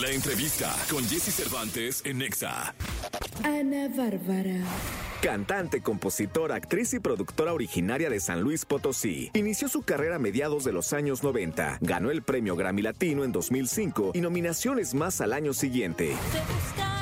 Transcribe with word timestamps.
La 0.00 0.10
entrevista 0.10 0.74
con 0.90 1.04
Jesse 1.04 1.32
Cervantes 1.32 2.02
en 2.04 2.18
Nexa. 2.18 2.74
Ana 3.44 3.88
Bárbara. 3.96 4.56
Cantante, 5.22 5.82
compositora, 5.82 6.56
actriz 6.56 6.94
y 6.94 6.98
productora 6.98 7.52
originaria 7.52 8.10
de 8.10 8.18
San 8.18 8.40
Luis 8.40 8.64
Potosí. 8.64 9.30
Inició 9.34 9.68
su 9.68 9.82
carrera 9.82 10.16
a 10.16 10.18
mediados 10.18 10.64
de 10.64 10.72
los 10.72 10.92
años 10.92 11.22
90. 11.22 11.78
Ganó 11.80 12.10
el 12.10 12.22
premio 12.22 12.56
Grammy 12.56 12.82
Latino 12.82 13.22
en 13.22 13.30
2005 13.30 14.10
y 14.14 14.20
nominaciones 14.20 14.94
más 14.94 15.20
al 15.20 15.32
año 15.32 15.54
siguiente. 15.54 16.16
Te 16.32 16.93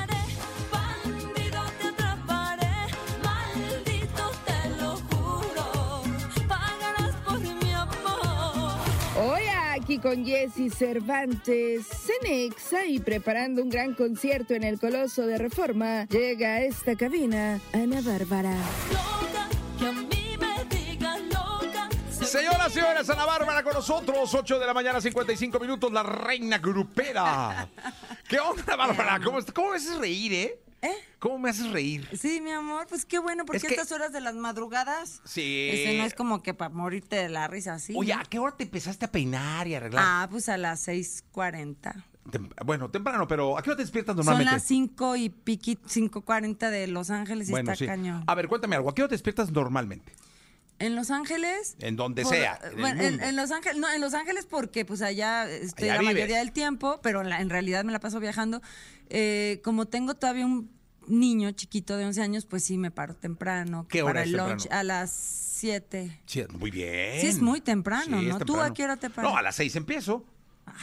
con 10.03 10.25
Jesse 10.25 10.69
Cervantes, 10.69 11.87
Cenexa 11.87 12.85
y 12.85 12.99
preparando 12.99 13.63
un 13.63 13.69
gran 13.69 13.93
concierto 13.93 14.53
en 14.53 14.65
el 14.65 14.77
Coloso 14.77 15.25
de 15.25 15.37
Reforma, 15.37 16.05
llega 16.09 16.55
a 16.55 16.61
esta 16.61 16.97
cabina 16.97 17.61
Ana 17.71 18.01
Bárbara. 18.01 18.53
Loca, 18.91 19.47
que 19.79 19.85
a 19.85 19.91
mí 19.93 20.37
me 20.37 20.65
diga 20.75 21.17
loca. 21.19 21.87
se 22.11 22.25
Señoras 22.25 22.71
y 22.71 22.73
señores, 22.73 23.09
Ana 23.09 23.25
Bárbara 23.25 23.63
con 23.63 23.73
nosotros, 23.75 24.33
8 24.33 24.59
de 24.59 24.65
la 24.65 24.73
mañana, 24.73 24.99
55 24.99 25.57
minutos, 25.57 25.89
la 25.93 26.03
reina 26.03 26.57
grupera. 26.57 27.69
¿Qué 28.27 28.41
onda, 28.41 28.75
Bárbara? 28.75 29.21
¿Cómo, 29.23 29.39
cómo 29.53 29.69
me 29.69 29.77
haces 29.77 29.97
reír, 29.97 30.33
eh? 30.33 30.62
¿Eh? 30.83 30.91
¿Cómo 31.19 31.39
me 31.39 31.49
haces 31.49 31.71
reír? 31.71 32.07
Sí, 32.19 32.41
mi 32.41 32.51
amor, 32.51 32.85
pues 32.87 33.05
qué 33.05 33.17
bueno, 33.17 33.45
porque 33.45 33.57
Es 33.57 33.63
que- 33.63 33.69
estas 33.73 33.91
horas 33.93 34.11
de 34.11 34.19
las 34.19 34.35
madrugadas. 34.35 35.21
Sí. 35.23 35.69
Ese 35.71 35.97
no 35.97 36.03
es 36.03 36.13
como 36.13 36.43
que 36.43 36.53
para 36.53 36.69
morirte 36.69 37.15
de 37.15 37.29
la 37.29 37.47
risa, 37.47 37.79
¿sí? 37.79 37.93
Oye, 37.95 38.11
¿a 38.13 38.23
qué 38.29 38.37
hora 38.37 38.55
te 38.57 38.65
empezaste 38.65 39.05
a 39.05 39.11
peinar 39.11 39.65
y 39.67 39.75
arreglar? 39.75 40.03
Ah, 40.05 40.27
pues 40.29 40.49
a 40.49 40.57
las 40.57 40.81
6:40. 40.85 42.03
Tem- 42.29 42.49
bueno, 42.65 42.89
temprano, 42.89 43.27
pero 43.27 43.57
¿a 43.57 43.61
qué 43.63 43.69
hora 43.69 43.77
te 43.77 43.83
despiertas 43.83 44.15
Son 44.15 44.25
normalmente? 44.25 44.51
las 44.53 44.63
5 44.63 45.15
y 45.15 45.29
piqui, 45.29 45.77
5:40 45.85 46.69
de 46.69 46.87
Los 46.87 47.09
Ángeles 47.09 47.47
y 47.47 47.51
bueno, 47.51 47.71
está 47.71 47.79
sí. 47.79 47.85
cañón. 47.85 48.23
A 48.27 48.35
ver, 48.35 48.47
cuéntame 48.47 48.75
algo. 48.75 48.89
¿A 48.89 48.95
qué 48.95 49.01
hora 49.03 49.09
te 49.09 49.15
despiertas 49.15 49.51
normalmente? 49.51 50.11
En 50.79 50.95
Los 50.95 51.11
Ángeles. 51.11 51.75
En 51.79 51.95
donde 51.95 52.23
por- 52.23 52.33
sea, 52.33 52.59
en 52.63 52.81
bueno, 52.81 53.01
en, 53.01 53.21
en 53.23 53.35
Los 53.35 53.51
Ángeles, 53.51 53.77
no, 53.77 53.89
en 53.89 54.01
Los 54.01 54.13
Ángeles 54.13 54.45
porque 54.45 54.83
pues 54.85 55.01
allá 55.01 55.49
estoy 55.49 55.85
Allá 55.85 55.95
la 55.95 55.99
vives. 56.01 56.15
mayoría 56.15 56.39
del 56.39 56.51
tiempo, 56.51 56.99
pero 57.01 57.21
en, 57.21 57.29
la- 57.29 57.39
en 57.41 57.49
realidad 57.49 57.83
me 57.85 57.91
la 57.93 57.99
paso 57.99 58.19
viajando. 58.19 58.61
Eh, 59.15 59.61
como 59.63 59.85
tengo 59.87 60.15
todavía 60.15 60.45
un 60.45 60.71
niño 61.07 61.51
chiquito 61.51 61.95
de 61.97 62.05
11 62.05 62.21
años, 62.21 62.45
pues 62.45 62.63
sí 62.63 62.77
me 62.79 62.89
paro 62.89 63.15
temprano. 63.15 63.85
¿Qué 63.87 64.01
hora 64.01 64.13
para 64.13 64.21
es 64.21 64.27
el 64.27 64.31
temprano? 64.33 64.49
lunch 64.55 64.67
a 64.71 64.83
las 64.83 65.11
7. 65.11 66.19
Sí, 66.25 66.43
muy 66.57 66.71
bien. 66.71 67.21
Sí, 67.21 67.27
es 67.27 67.39
muy 67.41 67.61
temprano, 67.61 68.19
Sí, 68.19 68.25
¿no? 68.27 68.39
¿Tú 68.39 68.45
temprano. 68.45 68.61
a 68.63 68.73
qué 68.73 68.83
hora 68.83 68.97
te 68.97 69.09
paras? 69.09 69.31
No, 69.31 69.37
a 69.37 69.41
las 69.43 69.55
6 69.55 69.75
empiezo. 69.75 70.25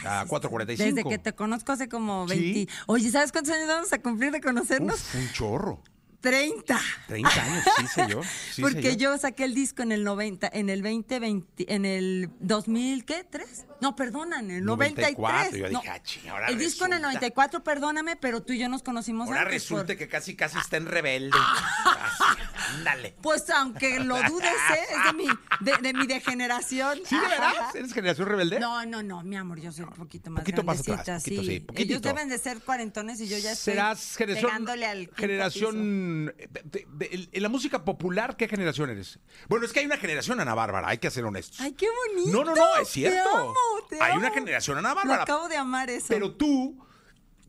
A 0.05 0.25
4.45. 0.27 0.77
Desde 0.77 1.03
que 1.03 1.17
te 1.17 1.33
conozco 1.33 1.71
hace 1.73 1.89
como 1.89 2.25
20. 2.25 2.53
Sí. 2.53 2.69
Oye, 2.85 3.09
¿sabes 3.11 3.31
cuántos 3.31 3.53
años 3.53 3.67
vamos 3.67 3.91
a 3.91 4.01
cumplir 4.01 4.31
de 4.31 4.39
conocernos? 4.39 4.95
Uf, 4.95 5.15
un 5.15 5.31
chorro. 5.33 5.83
30. 6.21 6.79
30 7.07 7.29
años, 7.43 7.65
sí, 7.77 7.87
señor. 7.87 8.25
Sí, 8.53 8.61
Porque 8.61 8.81
señor. 8.93 8.97
yo 8.97 9.17
saqué 9.17 9.43
el 9.43 9.53
disco 9.55 9.81
en 9.81 9.91
el 9.91 10.03
90, 10.03 10.49
en 10.53 10.69
el 10.69 10.81
2020, 10.83 11.73
en 11.73 11.85
el 11.85 12.29
2000, 12.39 13.05
¿qué? 13.05 13.25
¿3? 13.29 13.65
No, 13.81 13.95
perdona, 13.95 14.39
en 14.39 14.51
el 14.51 14.63
93. 14.65 15.17
94, 15.17 15.57
yo 15.57 15.69
No, 15.69 15.79
dije, 15.79 15.89
ah, 15.91 16.03
ching, 16.03 16.29
ahora 16.29 16.47
el 16.47 16.59
disco 16.59 16.85
en 16.85 16.93
el 16.93 16.99
resulta. 16.99 17.19
94, 17.19 17.63
perdóname, 17.63 18.15
pero 18.17 18.41
tú 18.43 18.53
y 18.53 18.59
yo 18.59 18.69
nos 18.69 18.83
conocimos 18.83 19.27
Ahora 19.27 19.41
antes 19.41 19.53
resulta 19.55 19.87
por- 19.87 19.97
que 19.97 20.07
casi, 20.07 20.35
casi 20.35 20.57
está 20.59 20.77
en 20.77 20.85
rebelde. 20.85 21.37
Así, 21.37 22.23
Ándale. 22.69 23.15
Pues 23.21 23.49
aunque 23.49 23.99
lo 23.99 24.15
dudes, 24.23 24.49
¿eh? 24.49 24.79
Es 24.89 25.03
de 25.05 25.13
mi, 25.13 25.27
de, 25.61 25.77
de 25.81 25.93
mi 25.93 26.07
degeneración. 26.07 26.99
¿Sí, 27.05 27.15
de 27.15 27.27
veras? 27.27 27.75
¿Eres 27.75 27.93
generación 27.93 28.27
rebelde? 28.27 28.59
No, 28.59 28.85
no, 28.85 29.01
no, 29.03 29.23
mi 29.23 29.35
amor, 29.37 29.59
yo 29.59 29.71
soy 29.71 29.83
un 29.85 29.91
poquito 29.91 30.29
más 30.29 30.41
Poquito 30.41 30.63
más 30.63 30.77
grandecita, 30.77 31.01
atrás, 31.01 31.23
poquito, 31.23 31.43
sí. 31.43 31.59
poquitito. 31.61 31.91
Ellos 31.93 32.01
deben 32.01 32.29
de 32.29 32.37
ser 32.37 32.59
cuarentones 32.61 33.19
y 33.21 33.27
yo 33.27 33.37
ya 33.37 33.51
estoy 33.51 33.73
Serás 33.73 34.15
generación. 34.17 34.69
al 34.69 35.09
generación. 35.15 36.25
de- 36.25 36.49
de- 36.63 36.87
de- 36.91 37.29
en 37.31 37.43
la 37.43 37.49
música 37.49 37.83
popular, 37.83 38.35
¿qué 38.37 38.47
generación 38.47 38.89
eres? 38.89 39.19
Bueno, 39.47 39.65
es 39.65 39.73
que 39.73 39.79
hay 39.79 39.85
una 39.85 39.97
generación 39.97 40.39
Ana 40.39 40.53
Bárbara, 40.53 40.87
hay 40.89 40.97
que 40.97 41.09
ser 41.11 41.25
honestos. 41.25 41.59
Ay, 41.59 41.73
qué 41.73 41.87
bonito. 42.07 42.31
No, 42.37 42.43
no, 42.43 42.55
no, 42.55 42.77
es 42.81 42.87
cierto. 42.89 43.29
Te 43.29 43.37
amo, 43.37 43.53
te 43.89 44.01
Hay 44.01 44.11
amo. 44.11 44.19
una 44.19 44.31
generación 44.31 44.77
Ana 44.77 44.89
Lo 44.89 44.95
Bárbara. 44.95 45.23
acabo 45.23 45.47
de 45.49 45.57
amar 45.57 45.89
eso. 45.89 46.05
Pero 46.09 46.31
tú, 46.33 46.77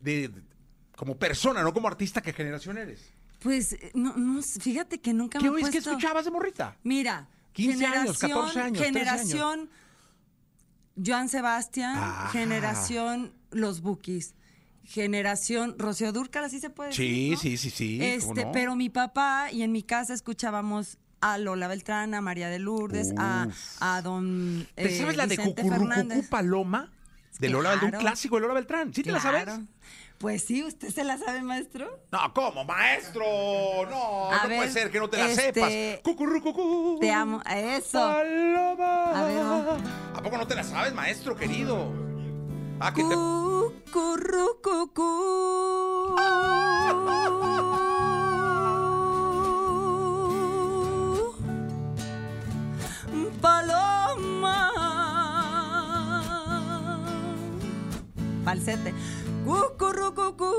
de- 0.01 0.31
como 0.95 1.17
persona, 1.17 1.63
no 1.63 1.73
como 1.73 1.87
artista, 1.87 2.21
¿qué 2.21 2.33
generación 2.33 2.77
eres? 2.77 3.12
Pues, 3.43 3.73
eh, 3.73 3.91
no, 3.93 4.15
no, 4.15 4.41
fíjate 4.41 4.99
que 5.01 5.13
nunca 5.13 5.37
¿Qué 5.39 5.51
me 5.51 5.57
he 5.59 5.61
puesto... 5.61 5.77
escuchabas 5.91 6.25
de 6.25 6.31
morrita? 6.31 6.77
Mira, 6.83 7.27
15 7.53 7.85
años, 7.85 8.17
generación, 8.19 8.29
14 8.39 8.59
años, 8.61 8.77
13 8.77 8.85
generación 8.93 9.69
Joan 11.05 11.29
Sebastián, 11.29 11.95
Ah. 11.97 12.29
generación 12.31 13.33
Los 13.51 13.81
Bookies, 13.81 14.35
generación 14.83 15.75
Rocío 15.77 16.11
Dúrcal, 16.11 16.43
así 16.45 16.59
se 16.59 16.69
puede 16.69 16.91
Sí, 16.93 17.31
decir, 17.31 17.31
¿no? 17.33 17.39
sí, 17.39 17.57
sí, 17.57 17.69
sí, 17.69 17.97
¿cómo 17.99 18.09
Este, 18.33 18.45
no? 18.45 18.51
pero 18.51 18.75
mi 18.75 18.89
papá 18.89 19.49
y 19.51 19.63
en 19.63 19.71
mi 19.71 19.83
casa 19.83 20.13
escuchábamos 20.13 20.97
a 21.21 21.37
Lola 21.37 21.67
Beltrán, 21.67 22.13
a 22.13 22.21
María 22.21 22.49
de 22.49 22.59
Lourdes, 22.59 23.13
a, 23.17 23.47
a 23.79 24.01
don 24.01 24.67
¿Te 24.75 24.93
eh, 24.93 24.99
sabes 24.99 25.15
la 25.15 25.25
de 25.25 25.37
Vicente 25.37 25.61
Cucurrucucú 25.61 25.89
Fernández. 25.93 26.27
Paloma? 26.29 26.91
De 27.39 27.49
Lola 27.49 27.69
Beltrán, 27.71 27.93
un 27.95 27.99
clásico 27.99 28.35
de 28.35 28.41
Lola 28.41 28.53
Beltrán. 28.55 28.93
¿Sí 28.93 29.03
te 29.03 29.11
la 29.11 29.19
sabes? 29.21 29.47
Pues 30.23 30.41
sí, 30.45 30.63
¿usted 30.63 30.87
se 30.87 31.03
la 31.03 31.17
sabe, 31.17 31.41
maestro? 31.41 31.99
No, 32.09 32.33
¿cómo, 32.33 32.63
maestro? 32.63 33.25
No, 33.89 34.31
A 34.31 34.43
no 34.43 34.47
ver, 34.47 34.57
puede 34.57 34.71
ser 34.71 34.89
que 34.89 34.97
no 34.97 35.09
te 35.09 35.17
la 35.17 35.29
este, 35.29 35.51
sepas. 35.53 36.01
Cucurrucucú. 36.01 36.97
Te 37.01 37.11
amo. 37.11 37.41
A 37.43 37.59
Eso. 37.59 37.99
Paloma. 37.99 39.19
A 39.19 39.23
ver. 39.25 39.41
¿A 40.15 40.23
poco 40.23 40.37
no 40.37 40.47
te 40.47 40.55
la 40.55 40.63
sabes, 40.63 40.93
maestro 40.93 41.35
querido? 41.35 41.91
Ah, 42.79 42.93
que 42.93 43.03
te... 43.03 43.13
Cucurrucucú. 43.91 45.03
Paloma. 53.41 54.71
Falsete. 58.45 58.93
Cucurrucucú. 59.45 60.53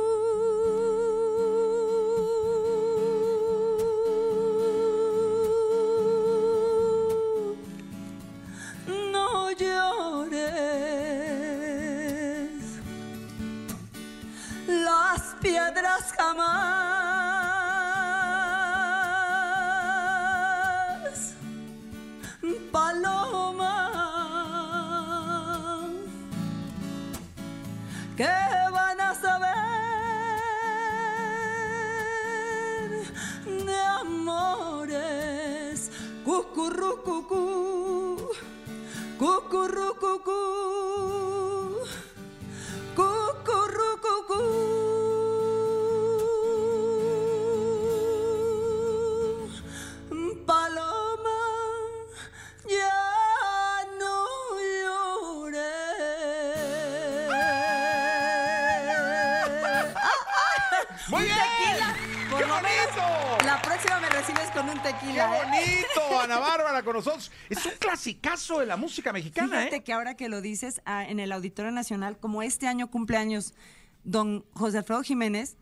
No 9.12 9.50
llores. 9.52 10.44
Las 14.66 15.34
piedras 15.40 16.12
jamás. 16.18 16.83
De 68.64 68.68
la 68.68 68.76
música 68.76 69.12
mexicana, 69.12 69.58
Fíjate 69.58 69.76
¿eh? 69.76 69.82
que 69.84 69.92
ahora 69.92 70.16
que 70.16 70.28
lo 70.28 70.40
dices, 70.40 70.80
ah, 70.84 71.04
en 71.08 71.20
el 71.20 71.32
Auditorio 71.32 71.70
Nacional, 71.70 72.18
como 72.18 72.42
este 72.42 72.66
año 72.66 72.90
cumpleaños 72.90 73.54
don 74.04 74.44
José 74.52 74.78
Alfredo 74.78 75.02
Jiménez, 75.02 75.56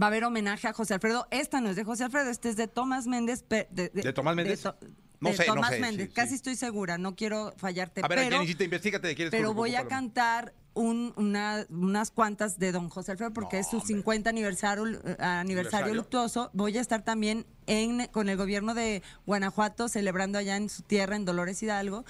va 0.00 0.06
a 0.06 0.08
haber 0.08 0.24
homenaje 0.24 0.66
a 0.68 0.72
José 0.72 0.94
Alfredo. 0.94 1.26
Esta 1.30 1.60
no 1.60 1.70
es 1.70 1.76
de 1.76 1.84
José 1.84 2.04
Alfredo, 2.04 2.30
este 2.30 2.48
es 2.48 2.56
de 2.56 2.66
Tomás 2.68 3.06
Méndez. 3.06 3.44
¿De, 3.48 3.66
¿De 3.70 4.12
Tomás 4.12 4.34
Méndez? 4.36 4.62
to- 4.62 4.76
No 5.20 5.30
de 5.30 5.36
sé, 5.36 5.46
no 5.46 5.54
Tomás 5.54 5.70
sé, 5.70 5.80
Méndez, 5.80 6.08
sí, 6.08 6.14
casi 6.14 6.28
sí. 6.30 6.34
estoy 6.36 6.56
segura, 6.56 6.98
no 6.98 7.14
quiero 7.16 7.52
fallarte. 7.56 8.02
A 8.04 8.08
ver, 8.08 8.18
pero, 8.18 8.38
Jenny, 8.44 8.64
investigate 8.64 9.06
de 9.08 9.14
quién 9.14 9.28
es 9.28 9.32
pero 9.32 9.54
voy 9.54 9.74
a 9.74 9.86
cantar 9.88 10.54
un- 10.78 11.12
una- 11.16 11.66
unas 11.70 12.10
cuantas 12.10 12.58
de 12.58 12.72
don 12.72 12.88
José 12.88 13.12
Alfredo 13.12 13.32
porque 13.32 13.56
No, 13.56 13.60
es 13.60 13.68
su 13.68 13.76
hombre. 13.78 13.86
50 13.94 14.30
aniversario, 14.30 14.86
eh, 14.86 14.94
aniversario 14.94 15.28
¿Aniversario? 15.40 15.94
luctuoso. 15.94 16.50
Voy 16.52 16.76
a 16.78 16.80
estar 16.80 17.02
también 17.02 17.46
en, 17.66 18.06
con 18.08 18.28
el 18.28 18.36
gobierno 18.36 18.74
de 18.74 19.02
Guanajuato 19.26 19.88
celebrando 19.88 20.38
allá 20.38 20.56
en 20.56 20.68
su 20.68 20.82
tierra, 20.82 21.16
en 21.16 21.24
Dolores 21.24 21.62
Hidalgo. 21.62 22.04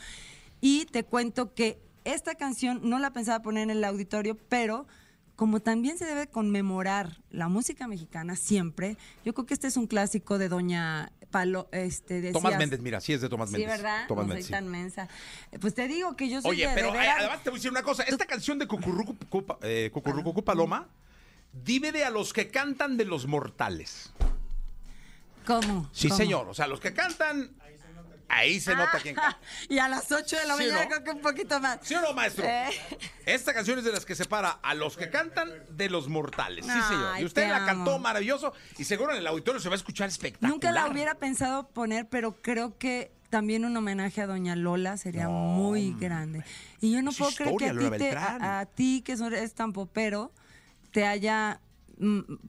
Y 0.60 0.86
te 0.86 1.04
cuento 1.04 1.54
que 1.54 1.80
esta 2.04 2.34
canción 2.34 2.80
no 2.82 2.98
la 2.98 3.12
pensaba 3.12 3.42
poner 3.42 3.64
en 3.64 3.70
el 3.70 3.84
auditorio, 3.84 4.36
pero 4.48 4.86
como 5.38 5.60
también 5.60 5.96
se 5.98 6.04
debe 6.04 6.26
conmemorar 6.26 7.18
la 7.30 7.46
música 7.46 7.86
mexicana 7.86 8.34
siempre, 8.34 8.96
yo 9.24 9.32
creo 9.34 9.46
que 9.46 9.54
este 9.54 9.68
es 9.68 9.76
un 9.76 9.86
clásico 9.86 10.36
de 10.36 10.48
Doña 10.48 11.12
Palo, 11.30 11.68
este, 11.70 12.14
decías- 12.20 12.32
Tomás 12.42 12.58
Méndez, 12.58 12.80
mira, 12.80 13.00
sí 13.00 13.12
es 13.12 13.20
de 13.20 13.28
Tomás 13.28 13.50
Sí, 13.50 13.52
Méndez. 13.58 13.70
¿verdad? 13.76 14.08
Tomás 14.08 14.24
no 14.24 14.30
Méndez, 14.30 14.46
soy 14.46 14.48
sí. 14.48 14.52
tan 14.52 14.66
mensa. 14.66 15.08
Pues 15.60 15.74
te 15.76 15.86
digo 15.86 16.16
que 16.16 16.28
yo 16.28 16.42
soy 16.42 16.50
Oye, 16.50 16.66
de- 16.66 16.74
pero 16.74 16.88
de 16.90 16.96
eh, 16.98 17.00
veras- 17.02 17.16
además 17.20 17.44
te 17.44 17.50
voy 17.50 17.56
a 17.56 17.58
decir 17.60 17.70
una 17.70 17.84
cosa. 17.84 18.02
Esta 18.02 18.26
canción 18.26 18.58
de 18.58 18.66
Cucurrucu 18.66 19.14
Cupa- 19.30 19.58
eh, 19.62 19.90
Cucurrucucú 19.94 20.42
Paloma 20.42 20.88
divide 21.52 22.02
a 22.04 22.10
los 22.10 22.32
que 22.32 22.48
cantan 22.48 22.96
de 22.96 23.04
los 23.04 23.28
mortales. 23.28 24.10
¿Cómo? 25.46 25.88
Sí, 25.92 26.08
¿Cómo? 26.08 26.18
señor. 26.18 26.48
O 26.48 26.54
sea, 26.54 26.66
los 26.66 26.80
que 26.80 26.92
cantan. 26.92 27.50
Ahí 28.28 28.60
se 28.60 28.74
nota 28.76 28.98
quién 29.02 29.14
canta. 29.14 29.38
Y 29.68 29.78
a 29.78 29.88
las 29.88 30.10
8 30.12 30.36
de 30.36 30.46
la 30.46 30.56
¿Sí 30.56 30.64
o 30.64 30.66
mañana 30.72 30.82
no? 30.84 30.88
creo 30.90 31.04
que 31.04 31.10
un 31.12 31.20
poquito 31.20 31.58
más. 31.60 31.78
¿Sí 31.82 31.94
o 31.94 32.00
no, 32.02 32.12
maestro? 32.12 32.44
Eh. 32.44 32.68
Esta 33.26 33.54
canción 33.54 33.78
es 33.78 33.84
de 33.84 33.92
las 33.92 34.04
que 34.04 34.14
separa 34.14 34.50
a 34.62 34.74
los 34.74 34.96
que 34.96 35.08
cantan 35.10 35.50
de 35.70 35.88
los 35.90 36.08
mortales. 36.08 36.64
Sí, 36.66 36.70
señor. 36.70 37.12
Ay, 37.14 37.22
Y 37.22 37.26
usted 37.26 37.42
te 37.42 37.48
la 37.48 37.56
amo. 37.56 37.66
cantó 37.66 37.98
maravilloso 37.98 38.52
y 38.76 38.84
seguro 38.84 39.12
en 39.12 39.18
el 39.18 39.26
auditorio 39.26 39.60
se 39.60 39.68
va 39.68 39.74
a 39.74 39.78
escuchar 39.78 40.08
espectacular. 40.08 40.50
Nunca 40.52 40.72
la 40.72 40.86
hubiera 40.88 41.14
pensado 41.14 41.68
poner, 41.68 42.06
pero 42.08 42.36
creo 42.42 42.76
que 42.78 43.12
también 43.30 43.64
un 43.64 43.76
homenaje 43.76 44.20
a 44.22 44.26
Doña 44.26 44.56
Lola 44.56 44.96
sería 44.96 45.28
muy 45.28 45.94
grande. 45.98 46.44
Y 46.80 46.92
yo 46.92 47.02
no 47.02 47.12
puedo 47.12 47.30
creer 47.32 47.56
que 47.56 47.66
a 47.68 47.72
ti, 47.92 47.98
te- 47.98 48.16
a, 48.16 48.60
a 48.60 48.66
ti, 48.66 49.02
que 49.04 49.12
eres 49.12 49.54
tan 49.54 49.72
popero, 49.72 50.32
te 50.92 51.06
haya 51.06 51.60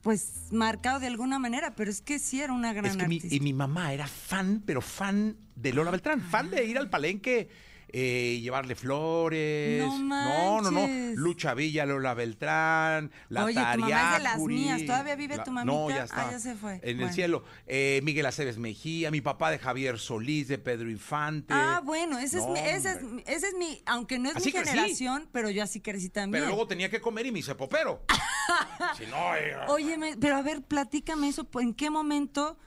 pues 0.01 0.47
marcado 0.51 0.99
de 0.99 1.07
alguna 1.07 1.39
manera, 1.39 1.75
pero 1.75 1.89
es 1.89 2.01
que 2.01 2.19
sí 2.19 2.41
era 2.41 2.53
una 2.53 2.73
gran 2.73 2.85
Es 2.85 2.97
que 2.97 3.07
mi, 3.07 3.15
artista. 3.15 3.35
y 3.35 3.39
mi 3.39 3.53
mamá 3.53 3.93
era 3.93 4.07
fan, 4.07 4.61
pero 4.65 4.81
fan 4.81 5.37
de 5.55 5.73
Lola 5.73 5.91
Beltrán, 5.91 6.21
fan 6.21 6.49
de 6.49 6.65
ir 6.65 6.77
al 6.77 6.89
palenque, 6.89 7.49
eh, 7.91 8.39
llevarle 8.41 8.75
flores. 8.75 9.83
No 10.01 10.61
no, 10.61 10.71
no. 10.71 10.87
Lucha 11.15 11.53
Villa, 11.53 11.85
Lola 11.85 12.13
Beltrán, 12.13 13.11
la 13.29 13.45
Oye, 13.45 13.53
tu 13.55 13.59
mamá 13.59 13.75
es 13.75 13.81
de 13.81 13.89
las 13.89 14.21
Tariacuri, 14.23 14.55
mías. 14.55 14.85
¿Todavía 14.85 15.15
vive 15.15 15.39
tu 15.39 15.51
mamita? 15.51 15.71
No, 15.73 15.89
ya 15.89 16.01
Ah, 16.01 16.05
está. 16.05 16.31
ya 16.31 16.39
se 16.39 16.55
fue. 16.55 16.79
En 16.83 16.99
el 17.01 17.11
cielo. 17.11 17.43
Eh, 17.67 18.01
Miguel 18.03 18.25
Aceves 18.25 18.57
Mejía, 18.57 19.11
mi 19.11 19.21
papá 19.21 19.51
de 19.51 19.59
Javier 19.59 19.99
Solís, 19.99 20.47
de 20.47 20.57
Pedro 20.57 20.89
Infante. 20.89 21.53
Ah, 21.53 21.81
bueno, 21.83 22.19
ese, 22.19 22.37
No, 22.37 22.55
es 22.55 22.61
mi, 22.63 22.69
ese, 22.69 22.89
es, 22.91 23.03
mi- 23.03 23.23
ese 23.25 23.47
es 23.47 23.53
mi, 23.55 23.81
aunque 23.85 24.19
no 24.19 24.29
es 24.29 24.35
Así 24.37 24.47
mi 24.47 24.53
crecí. 24.53 24.69
generación, 24.69 25.29
pero 25.31 25.49
yo 25.49 25.63
así 25.63 25.81
crecí 25.81 26.09
también. 26.09 26.43
Pero 26.43 26.47
luego 26.55 26.67
tenía 26.67 26.89
que 26.89 27.01
comer 27.01 27.25
y 27.25 27.31
me 27.31 27.39
hice 27.39 27.55
popero. 27.55 28.03
si 28.97 29.05
no, 29.07 29.35
eh, 29.35 29.55
Oye, 29.67 29.97
pero 30.19 30.37
a 30.37 30.41
ver, 30.41 30.61
platícame 30.63 31.27
eso, 31.29 31.47
¿en 31.59 31.73
qué 31.73 31.89
momento 31.89 32.57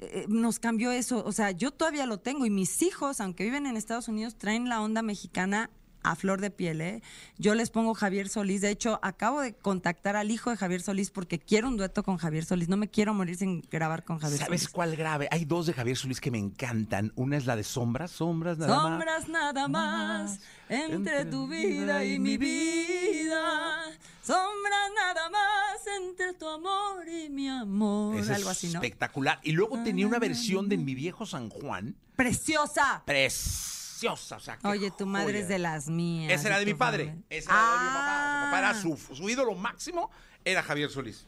eh, 0.00 0.24
nos 0.28 0.58
cambió 0.58 0.90
eso? 0.90 1.22
O 1.24 1.32
sea, 1.32 1.50
yo 1.50 1.70
todavía 1.70 2.06
lo 2.06 2.18
tengo 2.18 2.46
y 2.46 2.50
mis 2.50 2.82
hijos, 2.82 3.20
aunque 3.20 3.44
viven 3.44 3.66
en 3.66 3.76
Estados 3.76 4.08
Unidos, 4.08 4.36
traen 4.36 4.68
la 4.68 4.80
onda 4.80 5.02
mexicana 5.02 5.70
a 6.02 6.16
flor 6.16 6.40
de 6.40 6.50
piel, 6.50 6.80
¿eh? 6.80 7.02
Yo 7.36 7.54
les 7.54 7.70
pongo 7.70 7.92
Javier 7.94 8.28
Solís, 8.28 8.62
de 8.62 8.70
hecho, 8.70 8.98
acabo 9.02 9.42
de 9.42 9.54
contactar 9.54 10.16
al 10.16 10.30
hijo 10.30 10.48
de 10.48 10.56
Javier 10.56 10.80
Solís 10.80 11.10
porque 11.10 11.38
quiero 11.38 11.68
un 11.68 11.76
dueto 11.76 12.02
con 12.02 12.16
Javier 12.16 12.44
Solís, 12.44 12.68
no 12.70 12.78
me 12.78 12.88
quiero 12.88 13.12
morir 13.12 13.36
sin 13.36 13.60
grabar 13.70 14.04
con 14.04 14.18
Javier 14.18 14.38
¿Sabes 14.38 14.62
Solís. 14.62 14.72
cuál 14.72 14.96
grave? 14.96 15.28
Hay 15.30 15.44
dos 15.44 15.66
de 15.66 15.74
Javier 15.74 15.96
Solís 15.96 16.20
que 16.20 16.30
me 16.30 16.38
encantan. 16.38 17.12
Una 17.16 17.36
es 17.36 17.46
la 17.46 17.56
de 17.56 17.64
Sombras, 17.64 18.10
Sombras, 18.12 18.58
nada 18.58 18.76
más. 18.76 18.92
Sombras 18.92 19.28
nada 19.28 19.68
más 19.68 20.40
entre 20.68 21.26
tu 21.26 21.46
vida 21.48 22.04
y 22.04 22.18
mi 22.18 22.38
vida. 22.38 23.84
Sombras 24.22 24.90
nada 24.96 25.28
más 25.28 25.59
entre 25.96 26.34
tu 26.34 26.48
amor 26.48 27.06
y 27.08 27.28
mi 27.30 27.48
amor. 27.48 28.16
Ese 28.16 28.34
Algo 28.34 28.50
así, 28.50 28.68
¿no? 28.68 28.74
Ah. 28.80 28.84
Espectacular. 28.84 29.40
Y 29.42 29.52
luego 29.52 29.82
tenía 29.82 30.06
una 30.06 30.18
versión 30.18 30.68
de 30.68 30.74
En 30.76 30.84
mi 30.84 30.94
viejo 30.94 31.26
San 31.26 31.48
Juan. 31.50 31.96
Preciosa. 32.16 33.02
Preciosa. 33.06 34.36
O 34.36 34.40
sea, 34.40 34.58
qué 34.58 34.66
Oye, 34.66 34.90
tu 34.90 35.06
madre 35.06 35.26
joya. 35.26 35.38
es 35.40 35.48
de 35.48 35.58
las 35.58 35.88
mías. 35.88 36.32
Esa 36.32 36.48
era 36.48 36.58
de 36.58 36.66
mi 36.66 36.74
padre. 36.74 37.16
Esa 37.28 37.50
era 37.50 37.72
de 37.72 37.78
mi 37.84 37.88
papá. 37.88 38.40
Su 38.40 38.46
papá 38.46 38.58
era 38.58 38.70
Ah. 38.70 38.74
su, 39.08 39.14
su 39.16 39.28
ídolo 39.28 39.54
máximo, 39.54 40.10
era 40.44 40.62
Javier 40.62 40.90
Solís. 40.90 41.26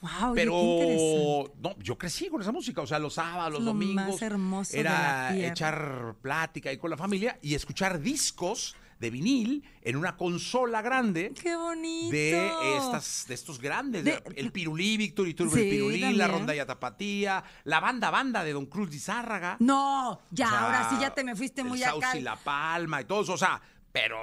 Wow, 0.00 0.34
Pero 0.34 0.52
qué 0.52 1.50
no, 1.62 1.78
yo 1.78 1.96
crecí 1.96 2.28
con 2.28 2.42
esa 2.42 2.50
música, 2.50 2.80
o 2.82 2.86
sea, 2.88 2.98
los 2.98 3.14
sábados, 3.14 3.52
los 3.52 3.60
Lo 3.62 3.66
domingos 3.66 4.04
más 4.08 4.22
hermoso 4.22 4.72
de 4.72 4.80
era 4.80 5.30
la 5.30 5.36
echar 5.46 6.16
plática 6.20 6.70
ahí 6.70 6.76
con 6.76 6.90
la 6.90 6.96
familia 6.96 7.38
y 7.40 7.54
escuchar 7.54 8.00
discos 8.00 8.74
de 9.02 9.10
vinil 9.10 9.64
en 9.82 9.96
una 9.96 10.16
consola 10.16 10.80
grande 10.80 11.32
Qué 11.34 11.54
bonito. 11.56 12.12
de 12.12 12.76
estas 12.78 13.26
de 13.28 13.34
estos 13.34 13.60
grandes, 13.60 14.04
de- 14.04 14.12
De- 14.12 14.22
el 14.36 14.52
Pirulí, 14.52 14.96
Víctor 14.96 15.26
y 15.28 15.34
Turbo 15.34 15.56
Sí, 15.56 15.62
el 15.64 15.70
Pirulí, 15.70 15.98
la 16.00 16.06
también. 16.08 16.30
Rondalla 16.30 16.66
Tapatía, 16.66 17.44
la 17.64 17.80
banda 17.80 18.10
banda 18.10 18.44
de 18.44 18.52
Don 18.52 18.66
Cruz 18.66 18.90
de 18.90 18.98
Zárraga. 19.00 19.56
No, 19.58 20.20
ya, 20.30 20.46
O 20.46 20.50
sea, 20.50 20.58
ahora 20.60 20.88
sí 20.88 20.96
ya 21.00 21.10
te 21.12 21.24
me 21.24 21.34
fuiste 21.36 21.62
muy 21.64 21.78
Sauce 21.80 22.06
acá. 22.06 22.16
y 22.16 22.22
La 22.22 22.36
Palma 22.36 23.00
y 23.02 23.04
todo 23.04 23.22
eso, 23.22 23.32
o 23.34 23.38
sea, 23.38 23.60
pero 23.90 24.16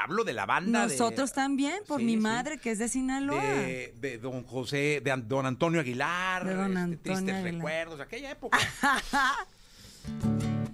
hablo 0.00 0.24
de 0.24 0.32
la 0.32 0.46
banda 0.46 0.86
de- 0.86 0.96
Nosotros 0.96 1.32
también, 1.32 1.80
por 1.86 1.98
Sí, 2.00 2.06
mi 2.06 2.12
sí. 2.12 2.18
madre, 2.18 2.58
que 2.58 2.70
es 2.70 2.78
de 2.78 2.88
Sinaloa. 2.88 3.42
de, 3.42 3.94
de 4.00 4.18
don 4.18 4.44
José, 4.44 5.00
de 5.04 5.14
don 5.26 5.46
Antonio 5.46 5.80
Aguilar, 5.80 6.44
De 6.44 6.54
don 6.54 6.66
este, 6.70 6.78
Antonio 6.80 6.98
tristes 7.02 7.34
Aguilar. 7.34 7.54
recuerdos, 7.54 8.00
aquella 8.00 8.30
época. 8.30 8.58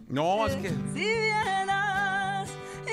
no, 0.09 0.47
es 0.47 0.57
que 0.57 0.69
Si 0.71 0.75
vieras, 0.95 1.90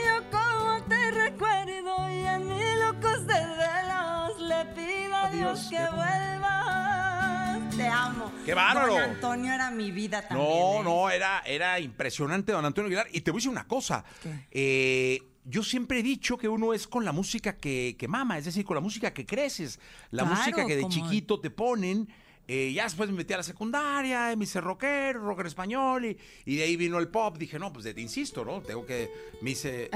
yo 0.05 0.29
como 0.31 0.83
te 0.88 1.11
recuerdo 1.11 2.09
y 2.11 2.25
en 2.25 2.47
mis 2.47 2.75
locos 2.79 3.25
desvelos 3.27 4.39
le 4.41 4.65
pido 4.75 5.15
a 5.15 5.29
Dios 5.31 5.38
Dios, 5.38 5.67
que 5.69 5.95
vuelvas. 5.95 7.75
Te 7.77 7.88
amo. 7.88 8.31
¡Qué 8.45 8.53
bárbaro! 8.53 8.94
Don 8.94 9.01
Antonio 9.03 9.53
era 9.53 9.69
mi 9.71 9.91
vida 9.91 10.27
también. 10.27 10.49
no, 10.49 10.79
¿eh? 10.79 10.83
no, 10.83 11.09
era, 11.09 11.39
era 11.45 11.79
impresionante 11.79 12.51
don 12.51 12.65
Antonio 12.65 12.88
Aguilar. 12.88 13.07
Y 13.11 13.21
te 13.21 13.31
voy 13.31 13.38
a 13.38 13.39
decir 13.39 13.51
una 13.51 13.67
cosa. 13.67 14.03
¿Qué? 14.23 14.47
Eh, 14.51 15.23
yo 15.45 15.63
siempre 15.63 15.99
he 15.99 16.03
dicho 16.03 16.38
que 16.38 16.49
uno 16.49 16.73
es 16.73 16.88
con 16.88 17.05
la 17.05 17.11
música 17.11 17.55
que, 17.57 17.95
que 17.97 18.07
mama, 18.07 18.38
es 18.38 18.45
decir, 18.45 18.65
con 18.65 18.75
la 18.75 18.81
música 18.81 19.13
que 19.13 19.25
creces, 19.25 19.79
la 20.11 20.23
Claro, 20.23 20.38
música 20.38 20.65
que 20.65 20.75
de 20.75 20.81
como- 20.81 20.94
chiquito 20.94 21.39
te 21.39 21.49
ponen. 21.49 22.09
Eh, 22.49 22.71
ya 22.73 22.85
después 22.85 23.09
me 23.09 23.17
metí 23.17 23.33
a 23.33 23.38
la 23.38 23.44
secundaria, 23.44 24.33
me 24.38 24.45
hice 24.45 24.61
rockero, 24.61 25.19
rocker 25.19 25.47
español, 25.47 26.05
y, 26.05 26.17
y 26.45 26.55
de 26.55 26.63
ahí 26.63 26.77
vino 26.77 26.97
el 26.97 27.09
pop. 27.09 27.38
Dije, 27.38 27.59
no, 27.59 27.73
pues 27.73 27.83
de- 27.83 27.94
te 27.94 27.99
insisto, 28.01 28.45
¿no? 28.45 28.61
Tengo 28.61 28.85
que. 28.85 29.11
Me 29.41 29.51
hice. 29.51 29.85
eh, 29.85 29.89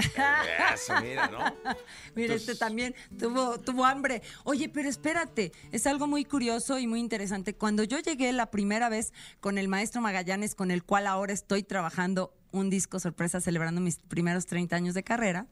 Eso, 0.73 0.93
mira, 1.01 1.27
¿no? 1.27 1.39
Mira, 2.15 2.33
Entonces- 2.33 2.49
este 2.49 2.55
también 2.55 2.93
tuvo, 3.17 3.57
tuvo 3.59 3.85
hambre. 3.85 4.21
Oye, 4.43 4.67
pero 4.67 4.89
espérate, 4.89 5.53
es 5.71 5.87
algo 5.87 6.07
muy 6.07 6.25
curioso 6.25 6.77
y 6.77 6.87
muy 6.87 6.99
interesante. 6.99 7.55
Cuando 7.55 7.83
yo 7.85 7.99
llegué 7.99 8.33
la 8.33 8.51
primera 8.51 8.89
vez 8.89 9.13
con 9.39 9.57
el 9.57 9.69
maestro 9.69 10.01
Magallanes, 10.01 10.53
con 10.53 10.71
el 10.71 10.83
cual 10.83 11.07
ahora 11.07 11.31
estoy 11.33 11.63
trabajando 11.63 12.33
un 12.51 12.69
disco 12.69 12.99
sorpresa 12.99 13.39
celebrando 13.39 13.79
mis 13.79 13.97
primeros 13.97 14.45
30 14.45 14.75
años 14.75 14.93
de 14.93 15.03
carrera, 15.03 15.47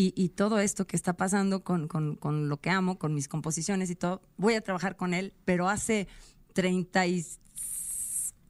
y, 0.00 0.12
y 0.16 0.28
todo 0.28 0.60
esto 0.60 0.86
que 0.86 0.94
está 0.96 1.14
pasando 1.16 1.64
con, 1.64 1.88
con- 1.88 2.14
con 2.16 2.48
lo 2.48 2.60
que 2.60 2.70
amo, 2.70 2.98
con 2.98 3.14
mis 3.14 3.26
composiciones 3.26 3.90
y 3.90 3.96
todo, 3.96 4.22
voy 4.36 4.54
a 4.54 4.60
trabajar 4.60 4.94
con 4.96 5.12
él, 5.14 5.32
pero 5.44 5.68
hace 5.68 6.06
30 6.52 7.06
y 7.06 7.26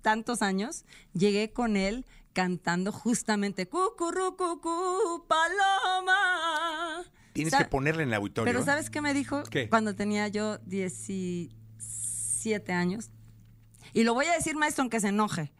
tantos 0.03 0.43
años 0.43 0.85
llegué 1.15 1.53
con 1.53 1.77
él 1.77 2.05
cantando 2.35 2.93
justamente 2.93 3.67
Cucurru, 3.69 4.37
cucú, 4.37 5.25
paloma. 5.27 7.05
Tienes 7.33 7.55
que 7.55 7.65
ponerle 7.65 8.03
en 8.03 8.11
el 8.11 8.15
auditorio. 8.17 8.53
Pero. 8.53 8.65
¿sabes 8.65 8.91
qué 8.91 9.01
me 9.01 9.15
dijo? 9.15 9.43
¿Qué? 9.45 9.69
Cuando 9.69 9.95
tenía 9.95 10.29
yo 10.29 10.59
17 10.59 12.73
años. 12.73 13.11
Y 13.93 14.05
lo 14.05 14.15
voy 14.15 14.27
a 14.27 14.33
decir, 14.35 14.57
maestro, 14.57 14.83
aunque 14.83 15.01
se 15.01 15.09
enoje. 15.09 15.53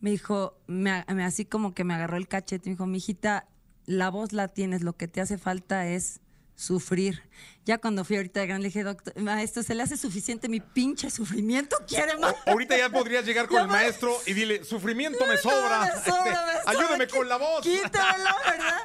Me 0.00 0.10
dijo, 0.10 0.58
me- 0.66 1.04
me- 1.14 1.24
así 1.24 1.44
como 1.44 1.74
que 1.74 1.84
me 1.84 1.94
agarró 1.94 2.16
el 2.16 2.28
cachete, 2.28 2.70
me 2.70 2.74
dijo, 2.74 2.86
mijita, 2.86 3.46
la 3.86 4.10
voz 4.10 4.32
la 4.32 4.48
tienes, 4.48 4.82
lo 4.82 4.94
que 4.96 5.08
te 5.08 5.20
hace 5.20 5.38
falta 5.38 5.86
es 5.88 6.20
sufrir. 6.54 7.22
Ya 7.64 7.78
cuando 7.78 8.04
fui 8.04 8.16
ahorita 8.16 8.40
de 8.40 8.46
gran, 8.46 8.60
le 8.60 8.68
dije, 8.68 8.82
doctor, 8.82 9.18
maestro, 9.18 9.62
¿se 9.62 9.74
le 9.74 9.82
hace 9.82 9.96
suficiente 9.96 10.48
mi 10.48 10.60
pinche 10.60 11.10
sufrimiento? 11.10 11.76
¿Quiere 11.88 12.16
más? 12.18 12.34
Ahorita 12.46 12.76
ya 12.76 12.90
podrías 12.90 13.24
llegar 13.24 13.48
con 13.48 13.62
el 13.62 13.68
maestro 13.68 14.14
y 14.26 14.34
dile, 14.34 14.64
sufrimiento 14.64 15.24
me 15.26 15.36
sobra. 15.38 15.80
Me 15.80 15.90
sobra, 15.90 15.94
Este, 15.94 16.10
me 16.12 16.34
sobra. 16.34 16.62
ayúdame 16.66 17.06
con 17.08 17.28
la 17.28 17.36
voz. 17.38 17.62
Quítamelo, 17.62 18.30
¿verdad? 18.50 18.78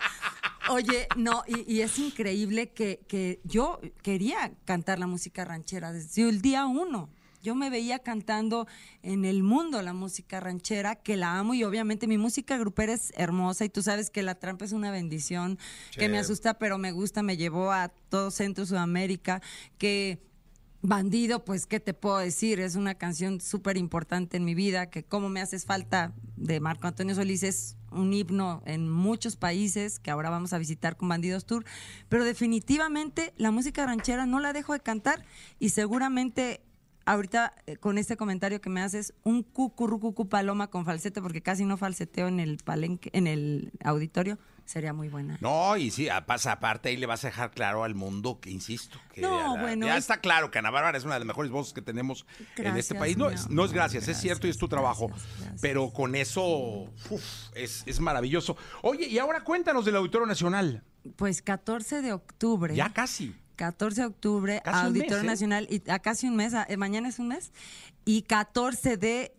Oye, 0.70 1.08
no, 1.18 1.44
y, 1.48 1.72
y 1.72 1.82
es 1.82 2.00
increíble 2.00 2.72
que, 2.72 3.02
que 3.08 3.40
yo 3.44 3.80
quería 4.02 4.54
cantar 4.66 4.98
la 5.00 5.06
música 5.08 5.44
ranchera 5.46 5.92
desde 5.92 6.28
el 6.30 6.42
día 6.42 6.66
uno. 6.66 7.10
Yo 7.46 7.54
me 7.54 7.70
veía 7.70 8.00
cantando 8.00 8.66
en 9.04 9.24
el 9.24 9.44
mundo 9.44 9.80
la 9.84 9.94
música 9.94 10.40
ranchera, 10.40 10.96
que 10.96 11.16
la 11.16 11.38
amo 11.38 11.54
y 11.54 11.64
obviamente 11.64 12.08
mi 12.08 12.18
música 12.18 12.58
grupera 12.58 12.94
es 12.94 13.14
hermosa 13.16 13.66
y 13.66 13.70
tú 13.70 13.84
sabes 13.84 14.10
que 14.10 14.24
la 14.24 14.34
trampa 14.34 14.66
es 14.66 14.72
una 14.72 14.90
bendición, 14.90 15.60
que 15.96 16.10
me 16.10 16.18
asusta 16.18 16.56
pero 16.56 16.80
me 16.80 16.92
gusta, 16.92 17.22
me 17.22 17.38
llevó 17.38 17.72
a 17.72 17.90
todo 18.10 18.32
Centro 18.32 18.66
Sudamérica, 18.66 19.44
que 19.78 20.20
Bandido, 20.88 21.44
pues, 21.44 21.66
¿qué 21.66 21.80
te 21.80 21.96
puedo 21.96 22.18
decir? 22.18 22.60
Es 22.60 22.76
una 22.76 22.94
canción 22.94 23.42
súper 23.42 23.78
importante 23.78 24.38
en 24.38 24.46
mi 24.46 24.54
vida, 24.54 24.90
que 24.90 25.04
como 25.04 25.30
me 25.30 25.42
haces 25.42 25.66
falta 25.66 26.14
de 26.36 26.60
Marco 26.60 26.88
Antonio 26.88 27.16
Solís 27.16 27.42
es 27.44 27.76
un 27.92 28.14
himno 28.14 28.62
en 28.66 28.90
muchos 28.90 29.36
países 29.36 30.00
que 30.00 30.12
ahora 30.12 30.30
vamos 30.30 30.54
a 30.54 30.60
visitar 30.60 30.96
con 30.96 31.10
Bandidos 31.10 31.46
Tour, 31.46 31.66
pero 32.08 32.24
definitivamente 32.24 33.34
la 33.38 33.52
música 33.52 33.86
ranchera 33.86 34.26
no 34.26 34.40
la 34.40 34.54
dejo 34.54 34.74
de 34.74 34.80
cantar 34.80 35.26
y 35.60 35.70
seguramente 35.70 36.62
ahorita 37.06 37.54
eh, 37.68 37.78
con 37.78 37.98
este 37.98 38.18
comentario 38.18 38.62
que 38.62 38.70
me 38.70 38.82
haces, 38.82 39.14
un 39.24 39.44
cucurrucucu 39.44 40.28
paloma 40.30 40.68
con 40.70 40.86
falsete, 40.86 41.22
porque 41.22 41.42
casi 41.42 41.66
no 41.66 41.78
falseteo 41.78 42.28
en 42.28 42.40
el 42.40 42.58
palenque, 42.58 43.10
en 43.14 43.28
el 43.28 43.72
auditorio, 43.84 44.38
sería 44.66 44.94
muy 44.94 45.10
buena. 45.10 45.38
No, 45.42 45.78
y 45.78 45.92
sí, 45.92 46.08
pasa 46.26 46.54
aparte 46.54 46.90
ahí 46.90 46.98
le 46.98 47.06
vas 47.06 47.24
a 47.24 47.28
dejar 47.28 47.52
claro 47.52 47.84
al 47.84 47.94
mundo 47.94 48.40
que, 48.40 48.50
insisto, 48.50 48.98
que 49.14 49.22
No, 49.22 49.56
la- 49.56 49.62
bueno, 49.62 49.86
ya 49.86 49.94
es- 49.94 50.00
está 50.06 50.18
claro 50.22 50.50
que 50.50 50.58
Ana 50.58 50.72
Bárbara 50.72 50.98
es 50.98 51.04
una 51.04 51.14
de 51.14 51.20
las 51.20 51.28
mejores 51.28 51.52
voces 51.52 51.72
que 51.74 51.84
tenemos 51.84 52.26
en 52.58 52.76
este 52.76 52.96
país. 52.96 53.16
No, 53.16 53.30
es, 53.30 53.48
no 53.50 53.64
es 53.64 53.72
gracias, 53.72 54.08
es 54.08 54.18
cierto 54.18 54.48
y 54.48 54.50
es 54.50 54.58
tu 54.58 54.68
trabajo, 54.68 55.08
gracias, 55.10 55.30
gracias. 55.40 55.62
pero 55.62 55.92
con 55.94 56.16
eso 56.16 56.44
uf, 57.12 57.24
es, 57.54 57.84
es 57.86 58.00
maravilloso. 58.00 58.58
Oye, 58.82 59.06
y 59.08 59.20
ahora 59.20 59.44
cuéntanos 59.44 59.86
del 59.86 59.98
Auditorio 59.98 60.26
Nacional. 60.26 60.84
Pues 61.16 61.44
14 61.44 62.02
de 62.02 62.14
octubre. 62.14 62.76
Ya 62.76 62.90
casi. 62.92 63.36
14 63.56 64.02
de 64.02 64.08
octubre, 64.08 64.62
Casi 64.64 64.86
Auditorio 64.86 65.18
mes, 65.18 65.24
¿eh? 65.24 65.28
Nacional, 65.28 65.68
y 65.70 65.90
a 65.90 66.00
casi 66.00 66.28
un 66.28 66.36
mes, 66.36 66.54
a- 66.54 66.66
eh, 66.70 66.78
mañana 66.78 67.10
es 67.10 67.20
un 67.20 67.30
mes, 67.30 67.52
y 68.06 68.22
14 68.24 68.98
de 68.98 69.36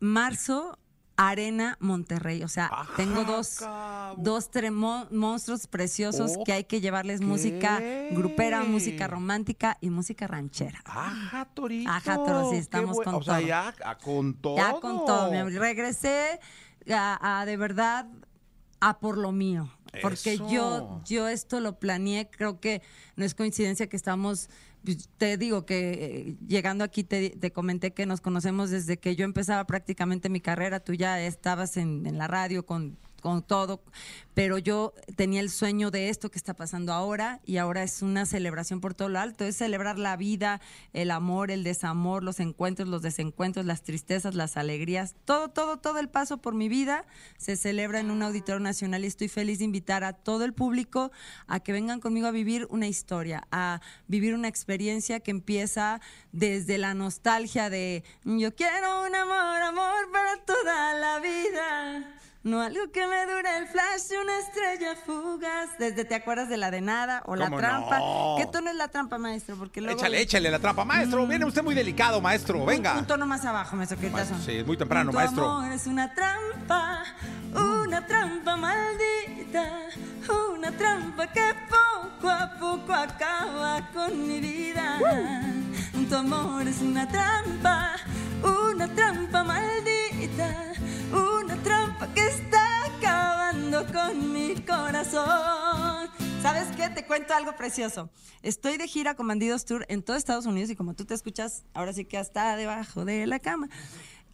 marzo, 0.00 0.76
Arena 1.16 1.76
Monterrey. 1.80 2.42
O 2.42 2.48
sea, 2.48 2.66
Ajá, 2.72 2.94
tengo 2.96 3.24
dos, 3.24 3.56
cabo. 3.58 4.14
dos 4.22 4.50
tremo- 4.50 5.06
monstruos 5.10 5.66
preciosos 5.66 6.32
que 6.46 6.52
hay 6.54 6.64
que 6.64 6.80
llevarles 6.80 7.20
música 7.20 7.78
grupera, 8.12 8.62
música 8.64 9.06
romántica 9.06 9.76
y 9.82 9.90
música 9.90 10.26
ranchera. 10.26 10.80
Ajá, 10.86 11.44
Torito. 11.52 11.90
Ajá, 11.90 12.14
Toro, 12.16 12.50
sí, 12.50 12.56
estamos 12.56 12.96
con 13.00 13.16
O 13.16 13.22
sea, 13.22 13.36
todo. 13.36 13.46
ya 13.46 13.74
con 14.02 14.32
todo. 14.34 14.56
Ya 14.56 14.72
con 14.80 15.04
todo, 15.04 15.30
mi 15.30 15.36
amor. 15.36 15.52
Regresé 15.52 16.40
a, 16.90 17.40
a 17.40 17.44
de 17.44 17.56
verdad 17.58 18.06
a 18.80 18.98
por 18.98 19.18
lo 19.18 19.32
mío. 19.32 19.70
Porque 20.02 20.34
Eso. 20.34 20.48
yo, 20.50 21.02
yo 21.04 21.28
esto 21.28 21.60
lo 21.60 21.78
planeé, 21.78 22.30
creo 22.30 22.60
que 22.60 22.82
no 23.16 23.24
es 23.24 23.34
coincidencia 23.34 23.88
que 23.88 23.96
estamos, 23.96 24.48
pues, 24.84 25.08
te 25.18 25.36
digo 25.36 25.66
que 25.66 25.90
eh, 25.90 26.36
llegando 26.46 26.84
aquí 26.84 27.02
te, 27.02 27.30
te 27.30 27.50
comenté 27.50 27.92
que 27.92 28.06
nos 28.06 28.20
conocemos 28.20 28.70
desde 28.70 28.98
que 28.98 29.16
yo 29.16 29.24
empezaba 29.24 29.64
prácticamente 29.66 30.28
mi 30.28 30.40
carrera, 30.40 30.80
tú 30.80 30.94
ya 30.94 31.20
estabas 31.20 31.76
en, 31.76 32.06
en 32.06 32.18
la 32.18 32.28
radio 32.28 32.64
con, 32.64 32.98
con 33.20 33.42
todo, 33.42 33.82
pero 34.34 34.58
yo 34.58 34.94
tenía 35.16 35.40
el 35.40 35.50
sueño 35.50 35.90
de 35.90 36.08
esto 36.08 36.30
que 36.30 36.38
está 36.38 36.54
pasando 36.54 36.92
ahora 36.92 37.40
y 37.44 37.58
ahora 37.58 37.82
es 37.82 38.02
una 38.02 38.26
celebración 38.26 38.80
por 38.80 38.94
todo 38.94 39.08
lo 39.08 39.18
alto, 39.18 39.44
es 39.44 39.56
celebrar 39.56 39.98
la 39.98 40.16
vida, 40.16 40.60
el 40.92 41.10
amor, 41.10 41.50
el 41.50 41.64
desamor, 41.64 42.22
los 42.22 42.40
encuentros, 42.40 42.88
los 42.88 43.02
desencuentros, 43.02 43.66
las 43.66 43.82
tristezas, 43.82 44.34
las 44.34 44.56
alegrías, 44.56 45.14
todo, 45.24 45.48
todo, 45.48 45.78
todo 45.78 45.98
el 45.98 46.08
paso 46.08 46.38
por 46.38 46.54
mi 46.54 46.68
vida 46.68 47.04
se 47.36 47.56
celebra 47.56 48.00
en 48.00 48.10
un 48.10 48.22
auditorio 48.22 48.60
nacional 48.60 49.04
y 49.04 49.08
estoy 49.08 49.28
feliz 49.28 49.58
de 49.58 49.64
invitar 49.64 50.04
a 50.04 50.12
todo 50.12 50.44
el 50.44 50.54
público 50.54 51.12
a 51.46 51.60
que 51.60 51.72
vengan 51.72 52.00
conmigo 52.00 52.26
a 52.26 52.32
vivir 52.32 52.66
una 52.70 52.88
historia, 52.88 53.46
a 53.50 53.80
vivir 54.08 54.34
una 54.34 54.48
experiencia 54.48 55.20
que 55.20 55.30
empieza 55.30 56.00
desde 56.32 56.78
la 56.78 56.94
nostalgia 56.94 57.70
de 57.70 58.04
yo 58.24 58.54
quiero 58.54 59.06
un 59.06 59.14
amor, 59.14 59.62
amor 59.62 60.10
para 60.12 60.36
toda 60.44 60.94
la 60.94 61.18
vida. 61.20 62.19
No 62.42 62.62
algo 62.62 62.90
que 62.90 63.06
me 63.06 63.26
dure 63.26 63.58
el 63.58 63.66
flash 63.66 64.08
de 64.08 64.18
una 64.18 64.38
estrella 64.38 64.96
fugaz. 65.04 65.68
Desde 65.78 66.06
te 66.06 66.14
acuerdas 66.14 66.48
de 66.48 66.56
la 66.56 66.70
de 66.70 66.80
nada 66.80 67.22
o 67.26 67.36
la 67.36 67.46
¿Cómo 67.46 67.58
trampa. 67.58 67.98
no? 67.98 68.36
¿Qué 68.38 68.46
tono 68.46 68.70
es 68.70 68.76
la 68.76 68.88
trampa, 68.88 69.18
maestro? 69.18 69.56
Porque 69.56 69.82
luego 69.82 69.98
Échale, 69.98 70.22
échale 70.22 70.50
la 70.50 70.58
trampa, 70.58 70.86
maestro. 70.86 71.26
Viene 71.26 71.44
usted 71.44 71.62
muy 71.62 71.74
delicado, 71.74 72.20
maestro. 72.22 72.64
Venga. 72.64 72.96
Un, 72.96 73.06
tono 73.06 73.26
más 73.26 73.44
abajo, 73.44 73.76
maestro. 73.76 73.98
ahorita 73.98 74.16
Maestro, 74.16 74.38
sí, 74.38 74.52
es 74.56 74.66
muy 74.66 74.78
temprano, 74.78 75.10
Tu 75.10 75.16
maestro. 75.18 75.50
amor 75.50 75.70
es 75.72 75.86
una 75.86 76.14
trampa, 76.14 77.04
una 77.54 78.06
trampa 78.06 78.56
maldita, 78.56 79.72
una 80.54 80.72
trampa 80.72 81.26
que 81.26 81.52
poco 81.68 82.30
a 82.30 82.52
poco 82.58 82.94
acaba 82.94 83.86
con 83.92 84.26
mi 84.26 84.40
vida. 84.40 84.98
Tu 86.08 86.14
amor 86.16 86.66
es 86.66 86.80
una 86.80 87.06
trampa, 87.06 87.96
una 88.42 88.88
trampa 88.94 89.44
maldita, 89.44 90.69
una 91.12 91.56
trampa 91.62 92.12
que 92.14 92.26
está 92.26 92.84
acabando 92.86 93.84
con 93.92 94.32
mi 94.32 94.54
corazón. 94.62 96.08
¿Sabes 96.42 96.68
qué? 96.76 96.88
Te 96.88 97.04
cuento 97.04 97.34
algo 97.34 97.54
precioso. 97.54 98.10
Estoy 98.42 98.78
de 98.78 98.88
gira 98.88 99.14
con 99.14 99.28
Bandidos 99.28 99.64
Tour 99.64 99.84
en 99.88 100.02
todo 100.02 100.16
Estados 100.16 100.46
Unidos 100.46 100.70
y 100.70 100.76
como 100.76 100.94
tú 100.94 101.04
te 101.04 101.14
escuchas, 101.14 101.64
ahora 101.74 101.92
sí 101.92 102.04
que 102.04 102.16
hasta 102.16 102.56
debajo 102.56 103.04
de 103.04 103.26
la 103.26 103.38
cama. 103.38 103.68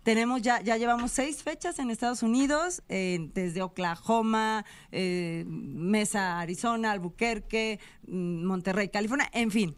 Tenemos 0.04 0.40
ya, 0.40 0.60
ya 0.60 0.76
llevamos 0.76 1.10
seis 1.10 1.42
fechas 1.42 1.80
en 1.80 1.90
Estados 1.90 2.22
Unidos, 2.22 2.84
eh, 2.88 3.28
desde 3.34 3.62
Oklahoma, 3.62 4.64
eh, 4.92 5.44
Mesa, 5.48 6.38
Arizona, 6.38 6.92
Albuquerque, 6.92 7.80
mm, 8.06 8.44
Monterrey, 8.44 8.88
California, 8.88 9.28
en 9.32 9.50
fin. 9.50 9.76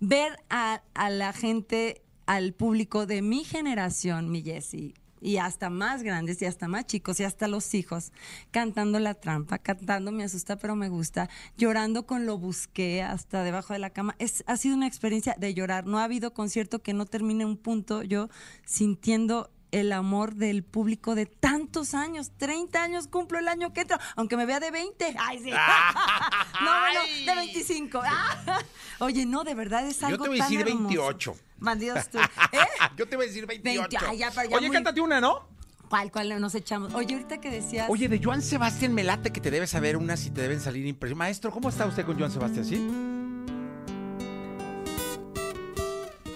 Ver 0.00 0.36
a, 0.48 0.82
a 0.94 1.10
la 1.10 1.32
gente, 1.32 2.02
al 2.26 2.54
público 2.54 3.06
de 3.06 3.22
mi 3.22 3.44
generación, 3.44 4.32
mi 4.32 4.42
Jessie, 4.42 4.94
y 5.20 5.36
hasta 5.36 5.70
más 5.70 6.02
grandes 6.02 6.40
y 6.42 6.46
hasta 6.46 6.68
más 6.68 6.86
chicos 6.86 7.20
y 7.20 7.24
hasta 7.24 7.48
los 7.48 7.74
hijos 7.74 8.12
cantando 8.50 8.98
la 8.98 9.14
trampa, 9.14 9.58
cantando 9.58 10.12
me 10.12 10.24
asusta 10.24 10.56
pero 10.56 10.76
me 10.76 10.88
gusta, 10.88 11.28
llorando 11.56 12.06
con 12.06 12.26
lo 12.26 12.38
busqué 12.38 13.02
hasta 13.02 13.42
debajo 13.42 13.72
de 13.72 13.78
la 13.78 13.90
cama. 13.90 14.16
Es, 14.18 14.44
ha 14.46 14.56
sido 14.56 14.76
una 14.76 14.86
experiencia 14.86 15.34
de 15.38 15.54
llorar. 15.54 15.86
No 15.86 15.98
ha 15.98 16.04
habido 16.04 16.32
concierto 16.32 16.82
que 16.82 16.94
no 16.94 17.06
termine 17.06 17.44
un 17.44 17.56
punto 17.56 18.02
yo 18.02 18.28
sintiendo 18.64 19.50
el 19.72 19.92
amor 19.92 20.34
del 20.34 20.64
público 20.64 21.14
de 21.14 21.26
tantos 21.26 21.94
años. 21.94 22.32
30 22.36 22.82
años 22.82 23.06
cumplo 23.06 23.38
el 23.38 23.48
año 23.48 23.72
que 23.72 23.82
entra, 23.82 24.00
aunque 24.16 24.36
me 24.36 24.46
vea 24.46 24.60
de 24.60 24.70
20. 24.70 25.16
Ay, 25.18 25.38
sí. 25.38 25.50
no, 26.64 26.94
no, 26.94 27.26
de 27.26 27.34
25. 27.34 28.02
Oye, 29.00 29.26
no, 29.26 29.44
de 29.44 29.54
verdad 29.54 29.86
es 29.86 30.02
algo 30.02 30.18
Yo 30.18 30.22
te 30.24 30.28
voy 30.28 30.38
a 30.38 30.42
tan 30.42 30.50
decir 30.50 30.68
hermoso. 30.68 31.36
28. 31.60 31.64
Bandidos 31.64 32.08
tú. 32.10 32.18
¿Eh? 32.52 32.58
Yo 32.96 33.06
te 33.08 33.16
voy 33.16 33.26
a 33.26 33.28
decir 33.28 33.46
28. 33.46 33.88
20, 33.90 34.06
ay, 34.06 34.18
ya, 34.18 34.30
pero 34.34 34.50
ya 34.50 34.56
Oye, 34.56 34.66
muy- 34.66 34.74
cántate 34.74 35.00
una, 35.00 35.20
¿no? 35.20 35.48
¿Cuál, 35.88 36.12
cuál 36.12 36.40
nos 36.40 36.54
echamos? 36.54 36.94
Oye, 36.94 37.14
ahorita 37.14 37.40
que 37.40 37.50
decías. 37.50 37.90
Oye, 37.90 38.08
de 38.08 38.20
Joan 38.22 38.42
Sebastián 38.42 38.94
me 38.94 39.02
late 39.02 39.30
que 39.32 39.40
te 39.40 39.50
debes 39.50 39.70
saber 39.70 39.96
unas 39.96 40.24
y 40.24 40.30
te 40.30 40.40
deben 40.40 40.60
salir 40.60 40.86
impresiones. 40.86 41.18
Maestro, 41.18 41.50
¿cómo 41.50 41.68
está 41.68 41.84
usted 41.86 42.06
con 42.06 42.16
Joan 42.16 42.30
Sebastián? 42.30 42.64
¿Sí? 42.64 42.76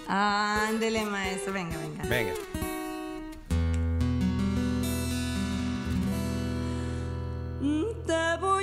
Ándele, 0.07 1.05
maestro. 1.05 1.53
Venga, 1.53 1.77
venga. 1.77 2.03
Venga. 2.03 2.33
Te 8.05 8.37
voy 8.39 8.54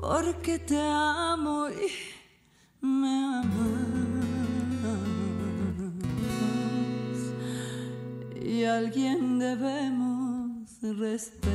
Porque 0.00 0.58
te 0.58 0.78
amo 0.80 1.68
y 1.68 2.86
me 2.86 3.14
amas. 3.36 3.52
Y 8.40 8.64
alguien 8.64 9.38
debemos 9.38 10.80
respeto. 10.80 11.51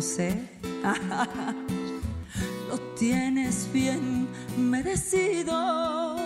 lo 2.68 2.78
tienes 2.98 3.68
bien 3.70 4.26
merecido. 4.56 6.16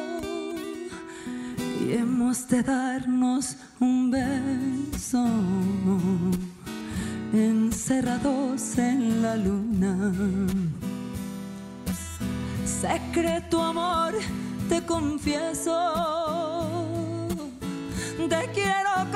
Y 1.81 1.95
hemos 1.95 2.49
de 2.49 2.63
darnos 2.63 3.57
un 3.81 4.13
beso 4.13 5.27
encerrados 7.33 8.79
en 8.79 9.23
la 9.23 9.35
luna. 9.35 10.13
Secreto 12.65 13.61
amor, 13.61 14.15
te 14.69 14.87
confieso, 14.87 15.75
te 18.29 18.51
quiero 18.55 19.11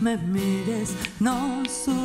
me 0.00 0.16
mires, 0.16 0.94
no 1.20 1.62
suspires, 1.64 1.97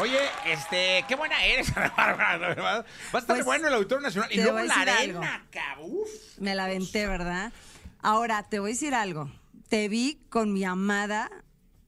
Oye, 0.00 0.18
este, 0.46 1.04
qué 1.08 1.14
buena 1.16 1.44
eres, 1.44 1.72
Bárbara. 1.96 2.54
Va 2.54 2.76
a 2.78 3.18
estar 3.18 3.24
Pues, 3.36 3.44
bueno 3.44 3.68
el 3.68 3.74
Auditorio 3.74 4.02
Nacional. 4.02 4.30
Y 4.32 4.36
luego 4.40 4.58
la 4.60 4.74
arena. 4.74 5.46
Uf. 5.80 6.08
Me 6.38 6.54
la 6.54 6.64
aventé, 6.64 7.06
¿verdad? 7.06 7.52
Ahora, 8.00 8.42
te 8.48 8.58
voy 8.58 8.70
a 8.70 8.72
decir 8.74 8.94
algo. 8.94 9.30
Te 9.68 9.88
vi 9.88 10.20
con 10.30 10.52
mi 10.52 10.64
amada 10.64 11.30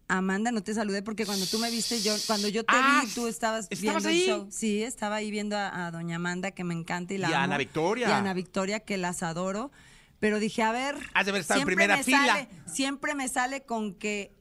Amanda, 0.08 0.52
no 0.52 0.62
te 0.62 0.74
saludé 0.74 1.02
porque 1.02 1.24
cuando 1.24 1.46
tú 1.46 1.58
me 1.58 1.70
viste, 1.70 2.02
yo, 2.02 2.14
cuando 2.26 2.46
yo 2.48 2.64
te 2.64 2.74
Ah, 2.76 3.00
vi, 3.02 3.10
tú 3.14 3.28
estabas, 3.28 3.66
¿estabas 3.70 4.02
viendo 4.04 4.08
ahí? 4.10 4.20
el 4.20 4.26
show. 4.28 4.48
Sí, 4.50 4.82
estaba 4.82 5.16
ahí 5.16 5.30
viendo 5.30 5.56
a, 5.56 5.86
a 5.86 5.90
doña 5.90 6.16
Amanda, 6.16 6.50
que 6.50 6.64
me 6.64 6.74
encanta 6.74 7.14
y 7.14 7.18
la 7.18 7.30
Y 7.30 7.32
a. 7.32 7.42
Ana 7.44 7.56
Victoria. 7.56 8.08
Y 8.08 8.12
a 8.12 8.18
Ana 8.18 8.34
Victoria, 8.34 8.80
que 8.80 8.98
las 8.98 9.22
adoro. 9.22 9.72
Pero 10.20 10.38
dije, 10.38 10.62
a 10.62 10.70
ver. 10.70 10.96
Has 11.14 11.24
de 11.24 11.30
haber 11.30 11.40
estado 11.40 11.60
en 11.60 11.66
primera 11.66 11.96
me 11.96 12.04
fila. 12.04 12.26
sale- 12.26 12.48
siempre 12.66 13.14
me 13.14 13.26
sale 13.28 13.62
con 13.62 13.94
que 13.94 14.32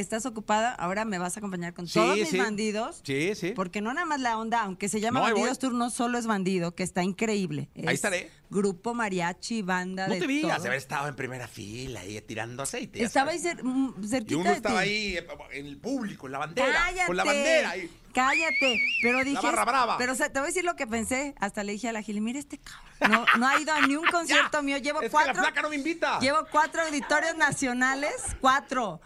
estás 0.00 0.26
ocupada, 0.26 0.72
ahora 0.74 1.04
me 1.04 1.18
vas 1.18 1.36
a 1.36 1.40
acompañar 1.40 1.74
con 1.74 1.86
Sí, 1.86 1.94
todos 1.94 2.16
mis 2.16 2.28
sí. 2.28 2.38
bandidos. 2.38 3.00
Sí, 3.04 3.34
sí. 3.34 3.52
Porque 3.54 3.80
no 3.80 3.92
nada 3.94 4.06
más 4.06 4.20
la 4.20 4.38
onda, 4.38 4.62
aunque 4.62 4.88
se 4.88 5.00
llama 5.00 5.20
No. 5.20 5.26
Bandidos 5.26 5.58
Tour, 5.58 5.72
no 5.74 5.90
solo 5.90 6.18
es 6.18 6.26
bandido, 6.26 6.74
que 6.74 6.82
está 6.82 7.02
increíble. 7.02 7.68
Ahí 7.76 7.84
Es 7.86 7.92
estaré. 7.94 8.30
Grupo 8.50 8.94
mariachi, 8.94 9.60
banda 9.60 10.08
No 10.08 10.14
de 10.14 10.20
te 10.20 10.26
vi, 10.26 10.40
todo. 10.40 10.52
has 10.52 10.62
de 10.62 10.68
haber 10.68 10.78
estado 10.78 11.06
en 11.08 11.14
primera 11.16 11.46
fila 11.48 12.00
ahí 12.00 12.18
tirando 12.22 12.62
aceite. 12.62 13.02
Estaba 13.02 13.32
ahí 13.32 13.38
cer- 13.38 13.62
mm, 13.62 14.02
cerquita 14.08 14.32
Y 14.32 14.34
uno 14.36 14.50
de 14.50 14.56
estaba 14.56 14.82
ti. 14.82 14.88
ahí 14.88 15.16
eh, 15.18 15.26
en 15.52 15.66
el 15.66 15.76
público, 15.76 16.26
en 16.26 16.32
la 16.32 16.38
bandera. 16.38 16.72
Cállate. 16.72 17.06
Con 17.06 17.16
la 17.18 17.24
bandera. 17.24 17.70
ahí. 17.70 17.90
Cállate. 18.14 18.80
Pero 19.02 19.22
dije. 19.22 19.38
barra 19.42 19.64
brava. 19.66 19.98
Pero 19.98 20.12
o 20.12 20.16
sea, 20.16 20.32
te 20.32 20.38
voy 20.40 20.46
a 20.46 20.48
decir 20.48 20.64
lo 20.64 20.76
que 20.76 20.86
pensé. 20.86 21.34
Hasta 21.38 21.62
le 21.62 21.72
dije 21.72 21.88
a 21.90 21.92
la 21.92 22.00
Gili, 22.00 22.22
mira 22.22 22.38
este 22.38 22.58
cabrón. 22.58 23.26
No, 23.32 23.38
no 23.38 23.46
ha 23.46 23.60
ido 23.60 23.72
a 23.74 23.86
ni 23.86 23.96
un 23.96 24.06
concierto 24.10 24.62
mío. 24.62 24.78
Llevo 24.78 25.00
Es 25.00 25.04
que 25.06 25.10
cuatro. 25.10 25.34
la 25.34 25.42
flaca 25.42 25.60
no 25.62 25.68
me 25.68 25.76
invita. 25.76 26.18
Llevo 26.18 26.38
cuatro 26.50 26.82
auditorios 26.82 27.36
nacionales. 27.36 28.12
Cuatro. 28.40 29.00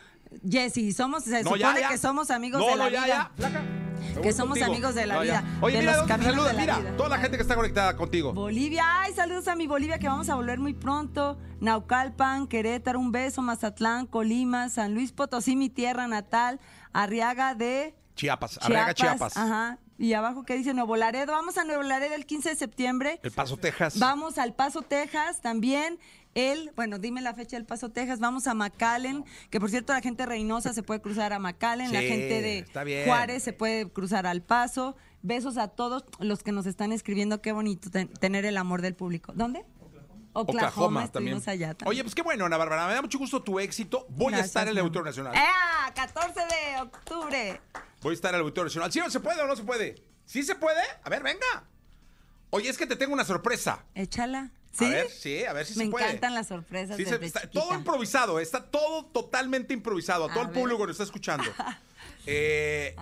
Jessy, 0.49 0.93
somos, 0.93 1.25
se 1.25 1.43
No, 1.43 1.51
supone 1.51 1.61
ya, 1.61 1.81
ya. 1.81 1.89
que 1.89 1.99
somos 1.99 2.31
amigos 2.31 2.61
no, 2.61 2.67
de 2.69 2.77
la 2.77 2.85
no, 2.85 2.91
ya, 2.91 3.05
vida. 3.05 3.63
Que 4.23 4.33
somos 4.33 4.61
amigos 4.61 4.95
de 4.95 5.07
la 5.07 5.21
vida, 5.21 5.45
Oye, 5.61 5.77
de 5.77 5.81
mira, 5.83 5.93
los 5.97 6.01
¿dónde 6.01 6.15
te 6.15 6.21
caminos 6.27 6.45
saluda? 6.45 6.49
de 6.49 6.55
la 6.55 6.61
Mira, 6.61 6.79
vida. 6.91 6.97
toda 6.97 7.09
la 7.09 7.19
gente 7.19 7.37
que 7.37 7.43
está 7.43 7.55
conectada 7.55 7.97
contigo. 7.97 8.33
Bolivia, 8.33 8.85
ay, 9.03 9.13
saludos 9.15 9.49
a 9.49 9.55
mi 9.55 9.67
Bolivia 9.67 9.99
que 9.99 10.09
vamos 10.09 10.29
a 10.29 10.35
volver 10.35 10.59
muy 10.59 10.75
pronto. 10.75 11.39
Naucalpan, 11.61 12.47
Querétaro, 12.49 12.99
un 12.99 13.13
beso, 13.13 13.41
Mazatlán, 13.43 14.07
Colima, 14.07 14.69
San 14.69 14.95
Luis 14.95 15.13
Potosí, 15.13 15.57
mi 15.57 15.71
tierra 15.71 16.09
natal, 16.09 16.61
Arriaga 16.93 17.55
de 17.55 17.95
Chiapas, 18.17 18.59
Arriaga, 18.61 18.93
Chiapas. 18.93 19.37
Ajá. 19.37 19.79
Y 19.99 20.15
abajo 20.15 20.43
que 20.45 20.55
dice 20.57 20.75
Nuevo 20.75 20.97
Laredo. 20.97 21.33
Vamos 21.33 21.57
a 21.59 21.65
Nuevo 21.65 21.83
Laredo 21.85 22.15
el 22.15 22.27
15 22.27 22.51
de 22.51 22.57
septiembre. 22.57 23.21
El 23.23 23.31
Paso, 23.31 23.57
Texas. 23.57 23.99
Vamos 24.01 24.37
al 24.37 24.53
Paso, 24.53 24.83
Texas 24.83 25.41
también. 25.41 25.99
El, 26.35 26.73
bueno, 26.77 26.99
dime 26.99 27.21
la 27.21 27.35
fecha 27.35 27.57
del 27.57 27.67
Paso, 27.67 27.91
Texas. 27.91 28.19
Vamos 28.21 28.47
a 28.47 28.55
McAllen, 28.55 29.25
que 29.51 29.61
por 29.61 29.69
cierto 29.71 29.93
la 29.93 30.01
gente 30.01 30.23
de 30.23 30.27
Reynosa 30.27 30.73
se 30.73 30.83
puede 30.83 31.01
cruzar 31.03 31.33
a 31.33 31.39
McAllen, 31.39 31.93
la 31.93 32.01
gente 32.01 32.41
de. 32.41 33.05
Juárez 33.05 33.43
se 33.43 33.53
puede 33.53 33.91
cruzar 33.91 34.27
al 34.27 34.43
Paso. 34.43 34.97
Besos 35.23 35.57
a 35.57 35.69
todos 35.69 36.05
los 36.19 36.43
que 36.43 36.51
nos 36.53 36.67
están 36.67 36.91
escribiendo. 36.91 37.41
Qué 37.43 37.53
bonito 37.53 37.91
ten- 37.91 38.09
tener 38.15 38.45
el 38.45 38.57
amor 38.57 38.83
del 38.83 38.95
público. 38.95 39.33
¿Dónde? 39.35 39.65
Oklahoma, 40.35 40.69
Oklahoma 40.71 41.13
también. 41.13 41.37
allá 41.47 41.75
también. 41.75 41.89
Oye, 41.89 42.03
pues 42.03 42.15
qué 42.15 42.23
bueno, 42.23 42.47
Ana 42.47 42.57
Bárbara. 42.57 42.87
Me 42.89 42.95
da 42.95 43.03
mucho 43.03 43.19
gusto 43.19 43.43
tu 43.43 43.61
éxito. 43.61 44.07
Voy 44.09 44.33
a 44.33 44.41
estar 44.41 44.63
en 44.67 44.71
el 44.71 44.79
Auditorio. 44.79 45.05
Nacional. 45.11 45.35
¡Ea! 45.35 45.93
14 45.95 46.41
de 46.41 46.81
octubre. 46.81 47.61
Voy 48.01 48.13
a 48.13 48.15
estar 48.15 48.31
en 48.31 48.37
el 48.37 48.41
Auditorio 48.41 48.65
Nacional. 48.65 48.91
¿Sí 48.91 48.99
o 49.01 49.05
no 49.05 49.11
se 49.11 49.21
puede 49.21 49.43
o 49.43 49.47
no 49.47 49.55
se 49.55 49.63
puede? 49.63 50.03
¿Sí 50.25 50.43
se 50.43 50.55
puede? 50.55 50.81
A 51.05 51.11
ver, 51.11 51.23
venga. 51.23 51.69
Oye, 52.51 52.71
es 52.71 52.79
que 52.79 52.87
te 52.87 52.97
tengo 52.97 53.13
una 53.13 53.25
sorpresa. 53.25 53.85
Échala. 53.95 54.51
¿Sí? 54.73 54.85
A 54.87 54.89
ver, 54.89 55.09
sí, 55.11 55.45
a 55.45 55.53
ver 55.53 55.67
si 55.67 55.79
Me 55.79 55.85
se 55.85 55.91
puede. 55.91 56.07
encantan 56.07 56.35
las 56.35 56.49
sorpresas 56.49 56.97
Sí, 56.97 57.05
se- 57.05 57.13
desde 57.13 57.27
está 57.27 57.43
chiquita. 57.43 57.61
todo 57.61 57.75
improvisado, 57.75 58.41
está 58.41 58.65
todo 58.65 59.05
totalmente 59.07 59.75
improvisado. 59.75 60.25
A 60.25 60.33
todo 60.33 60.43
el 60.45 60.51
público 60.51 60.79
que 60.81 60.87
nos 60.89 60.95
está 60.95 61.05
escuchando. 61.05 61.45
Eh. 62.27 62.95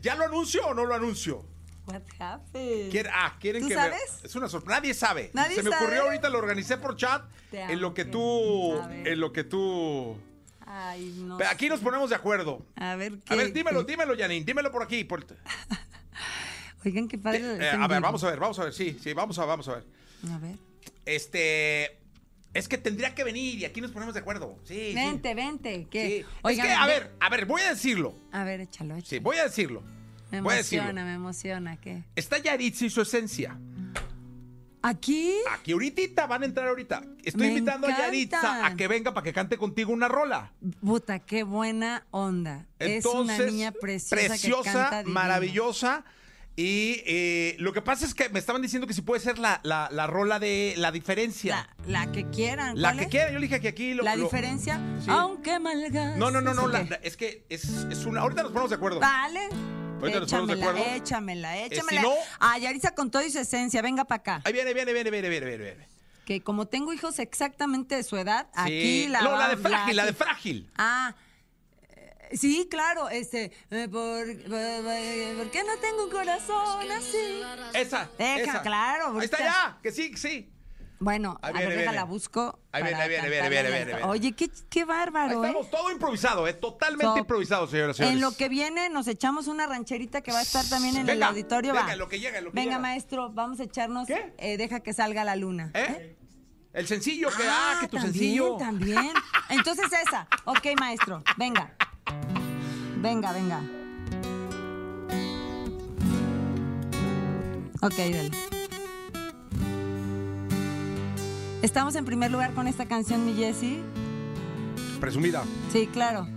¿Ya 0.00 0.16
lo 0.16 0.24
anuncio 0.24 0.66
o 0.66 0.74
no 0.74 0.84
lo 0.86 0.94
anuncio? 0.94 1.44
What 1.86 2.02
happened? 2.18 3.06
Ah, 3.12 3.36
quieren 3.40 3.62
¿Tú 3.62 3.68
que 3.68 3.74
sabes? 3.74 4.00
me... 4.22 4.26
Es 4.26 4.34
una 4.34 4.48
sorpresa. 4.48 4.80
Nadie 4.80 4.92
sabe. 4.92 5.30
¿Nadie 5.34 5.54
Se 5.56 5.62
me 5.62 5.70
sabe? 5.70 5.84
ocurrió 5.84 6.02
ahorita, 6.02 6.28
lo 6.30 6.38
organicé 6.38 6.76
por 6.76 6.96
chat. 6.96 7.22
En 7.52 7.80
lo 7.80 7.94
que 7.94 8.04
qué- 8.04 8.10
tú... 8.10 8.76
En 9.04 9.20
lo 9.20 9.32
que 9.32 9.44
tú... 9.44 10.16
Ay, 10.66 11.14
no. 11.18 11.38
Pero 11.38 11.48
aquí 11.50 11.68
nos 11.68 11.78
ponemos 11.80 12.10
de 12.10 12.16
acuerdo. 12.16 12.66
A 12.74 12.96
ver, 12.96 13.12
A 13.28 13.36
ver, 13.36 13.46
¿qué- 13.46 13.52
dímelo, 13.52 13.86
qué? 13.86 13.92
dímelo, 13.92 14.14
Janine. 14.18 14.44
Dímelo 14.44 14.72
por 14.72 14.82
aquí. 14.82 15.04
por- 15.04 15.24
Oigan, 16.84 17.06
qué 17.08 17.18
padre. 17.18 17.38
Eh, 17.38 17.52
este 17.52 17.66
a 17.68 17.86
ver, 17.86 18.00
vamos 18.00 18.22
a 18.24 18.30
ver, 18.30 18.40
vamos 18.40 18.58
a 18.58 18.64
ver. 18.64 18.72
Sí, 18.72 18.98
sí, 19.00 19.12
vamos 19.12 19.38
a, 19.38 19.44
vamos 19.44 19.68
a 19.68 19.74
ver. 19.76 19.84
A 20.32 20.38
ver. 20.38 20.56
Este... 21.06 21.98
Es 22.54 22.68
que 22.68 22.78
tendría 22.78 23.14
que 23.14 23.22
venir 23.22 23.58
y 23.58 23.64
aquí 23.66 23.82
nos 23.82 23.90
ponemos 23.90 24.14
de 24.14 24.20
acuerdo. 24.20 24.58
Sí, 24.64 24.74
sí. 24.88 24.94
Vente, 24.94 25.34
vente. 25.34 25.86
¿Qué? 25.90 26.24
Sí. 26.24 26.34
Oigan, 26.40 26.66
es 26.66 26.72
que, 26.72 26.78
a 26.78 26.86
ve- 26.86 26.92
ver, 27.00 27.12
a 27.20 27.28
ver, 27.28 27.44
voy 27.44 27.60
a 27.60 27.68
decirlo. 27.68 28.14
A 28.32 28.44
ver, 28.44 28.60
échalo, 28.62 28.94
échalo. 28.94 29.06
Sí, 29.06 29.18
voy 29.18 29.36
a 29.36 29.44
decirlo. 29.44 29.82
Me 30.30 30.40
voy 30.40 30.54
emociona, 30.54 31.04
me 31.04 31.12
emociona. 31.12 31.78
¿Qué? 31.78 32.02
Está 32.14 32.38
Yaritza 32.38 32.86
y 32.86 32.90
su 32.90 33.02
esencia. 33.02 33.58
¿Aquí? 34.80 35.34
Aquí 35.52 35.72
ahorita, 35.72 36.26
van 36.26 36.44
a 36.44 36.46
entrar 36.46 36.68
ahorita. 36.68 37.02
Estoy 37.24 37.48
Me 37.48 37.48
invitando 37.48 37.88
a. 37.88 37.90
Yaritza 37.90 38.64
a 38.64 38.74
que 38.74 38.88
venga 38.88 39.12
para 39.12 39.24
que 39.24 39.32
cante 39.32 39.58
contigo 39.58 39.92
una 39.92 40.08
rola. 40.08 40.52
Puta, 40.80 41.18
qué 41.18 41.42
buena 41.42 42.06
onda. 42.10 42.66
es 42.78 43.04
Entonces, 43.04 43.38
una 43.40 43.50
niña 43.50 43.72
preciosa. 43.72 44.22
que 44.22 44.28
preciosa, 44.28 44.72
canta 44.72 44.98
divino. 45.00 45.14
Y 46.58 47.02
eh, 47.04 47.56
lo 47.58 47.74
que 47.74 47.82
pasa 47.82 48.06
es 48.06 48.14
que 48.14 48.30
me 48.30 48.38
estaban 48.38 48.62
diciendo 48.62 48.86
que 48.86 48.94
si 48.94 49.02
puede 49.02 49.20
ser 49.20 49.38
la, 49.38 49.60
la- 49.62 49.88
la 49.92 50.06
rola 50.06 50.38
de 50.38 50.72
la 50.78 50.90
diferencia. 50.90 51.68
La, 51.86 52.06
la 52.06 52.12
que 52.12 52.24
quieran. 52.30 52.80
La, 52.80 52.88
¿cuál 52.88 52.96
que 52.98 53.04
es? 53.04 53.10
quiera. 53.10 53.30
Yo 53.30 53.38
le 53.38 53.46
dije 53.46 53.60
que 53.60 53.68
aquí 53.68 53.92
lo. 53.92 54.02
La 54.02 54.16
lo- 54.16 54.24
diferencia. 54.24 54.80
Sí. 55.04 55.10
Aunque 55.10 55.58
malgas. 55.58 56.16
No, 56.16 56.30
no, 56.30 56.40
no, 56.40 56.54
no. 56.54 56.70
es 57.02 57.16
que 57.18 57.44
es, 57.50 57.64
es 57.90 58.06
una. 58.06 58.22
Ahorita 58.22 58.42
nos 58.42 58.52
ponemos 58.52 58.70
de 58.70 58.76
acuerdo. 58.76 59.00
Vale. 59.00 59.48
Ahorita 60.00 60.20
nos 60.20 60.30
ponemos 60.30 60.48
de 60.48 60.54
Échamela, 60.54 60.70
acuerdo. 60.70 60.94
échamela, 60.96 61.58
Eh, 61.58 61.66
si 61.68 61.74
échamela. 61.74 62.02
no- 62.02 62.14
A 62.40 62.58
Yaritza 62.58 62.94
con 62.94 63.10
todo 63.10 63.22
y 63.22 63.30
su 63.30 63.38
esencia, 63.38 63.82
venga 63.82 64.04
para 64.06 64.20
acá. 64.20 64.40
Ahí 64.44 64.52
viene, 64.54 64.72
viene, 64.72 64.92
viene, 64.94 65.10
viene, 65.10 65.28
viene, 65.28 65.46
viene. 65.46 65.62
viene. 65.64 65.88
Que 66.24 66.40
como 66.40 66.66
tengo 66.66 66.92
hijos 66.94 67.18
exactamente 67.18 67.94
de 67.96 68.02
su 68.02 68.16
edad, 68.16 68.46
Sí. 68.54 68.60
aquí 68.62 69.08
la. 69.08 69.20
No, 69.20 69.36
la 69.38 69.48
de 69.50 69.56
frágil, 69.58 69.96
la 69.96 70.06
de 70.06 70.12
frágil. 70.14 70.70
Ah. 70.78 71.14
Eh, 72.30 72.36
Sí, 72.36 72.66
claro, 72.70 73.08
este, 73.08 73.52
eh, 73.70 73.88
por, 73.88 74.26
por, 74.26 75.36
por 75.36 75.50
qué 75.50 75.64
no 75.64 75.76
tengo 75.80 76.04
un 76.04 76.10
corazón 76.10 76.90
así? 76.90 77.42
Esa. 77.74 78.08
Deja, 78.18 78.40
esa. 78.52 78.62
claro, 78.62 79.18
Ahí 79.18 79.24
está 79.24 79.38
ya. 79.38 79.78
Que 79.82 79.92
sí, 79.92 80.10
que 80.10 80.16
sí. 80.16 80.52
Bueno, 80.98 81.38
Ahí 81.42 81.50
a 81.50 81.52
viene, 81.52 81.66
ver, 81.66 81.76
viene. 81.76 81.82
déjala, 81.92 82.04
busco. 82.04 82.58
Ahí 82.72 82.82
viene, 82.82 82.92
para 82.92 83.02
ahí 83.04 83.08
viene, 83.10 83.28
viene, 83.28 83.36
cantarla 83.42 83.68
viene, 83.70 83.84
viene, 83.84 83.92
viene. 84.00 84.10
Oye, 84.10 84.32
qué, 84.32 84.48
qué 84.70 84.80
Ahí 84.80 84.86
bárbaro, 84.86 85.44
¿eh? 85.44 85.48
estamos, 85.48 85.70
todo 85.70 85.90
improvisado, 85.90 86.48
¿eh? 86.48 86.54
Totalmente 86.54 87.18
improvisado, 87.18 87.66
señoras 87.66 87.96
y 87.96 87.98
señores. 87.98 88.14
En 88.16 88.22
lo 88.22 88.32
que 88.34 88.48
viene 88.48 88.88
nos 88.88 89.06
echamos 89.06 89.46
una 89.46 89.66
rancherita 89.66 90.22
que 90.22 90.32
va 90.32 90.38
a 90.38 90.42
estar 90.42 90.64
también 90.66 90.94
en 90.94 91.00
el 91.02 91.06
Venga, 91.16 91.26
auditorio. 91.28 91.72
venga, 91.74 91.86
va. 91.86 91.92
en 91.92 91.98
lo 91.98 92.08
que 92.08 92.18
llega, 92.18 92.38
en 92.38 92.44
lo 92.44 92.50
que 92.50 92.54
Venga, 92.54 92.70
llega. 92.70 92.78
maestro, 92.80 93.30
vamos 93.30 93.60
a 93.60 93.64
echarnos. 93.64 94.06
¿Qué? 94.06 94.32
eh, 94.38 94.56
deja 94.56 94.80
que 94.80 94.94
salga 94.94 95.22
la 95.22 95.36
luna. 95.36 95.70
¿Eh? 95.74 96.16
El 96.72 96.86
sencillo 96.86 97.28
que, 97.28 97.42
ah, 97.46 97.76
que 97.82 97.88
tu 97.88 97.96
también, 97.96 98.12
sencillo. 98.14 98.56
También. 98.56 99.12
Entonces 99.50 99.86
esa. 99.92 100.26
Ok, 100.46 100.66
maestro. 100.80 101.22
Venga. 101.36 101.74
Venga, 103.00 103.32
venga. 103.32 103.60
Ok, 107.82 107.96
dale. 107.96 108.30
Estamos 111.62 111.94
en 111.96 112.04
primer 112.04 112.30
lugar 112.30 112.52
con 112.54 112.68
esta 112.68 112.86
canción, 112.86 113.24
mi 113.24 113.34
Jessie. 113.34 113.82
Presumida. 115.00 115.44
Sí, 115.72 115.86
claro. 115.86 116.35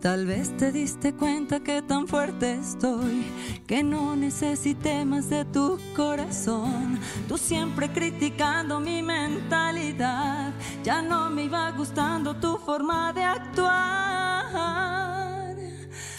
Tal 0.00 0.26
vez 0.26 0.54
te 0.58 0.72
diste 0.72 1.14
cuenta 1.14 1.60
que 1.60 1.80
tan 1.80 2.06
fuerte 2.06 2.52
estoy 2.52 3.24
que 3.66 3.82
no 3.82 4.14
necesité 4.14 5.06
más 5.06 5.30
de 5.30 5.46
tu 5.46 5.78
corazón. 5.96 6.98
Tú 7.26 7.38
siempre 7.38 7.90
criticando 7.90 8.78
mi 8.78 9.02
mentalidad, 9.02 10.52
ya 10.84 11.00
no 11.00 11.30
me 11.30 11.44
iba 11.44 11.70
gustando 11.72 12.36
tu 12.36 12.58
forma 12.58 13.12
de 13.14 13.24
actuar. 13.24 14.00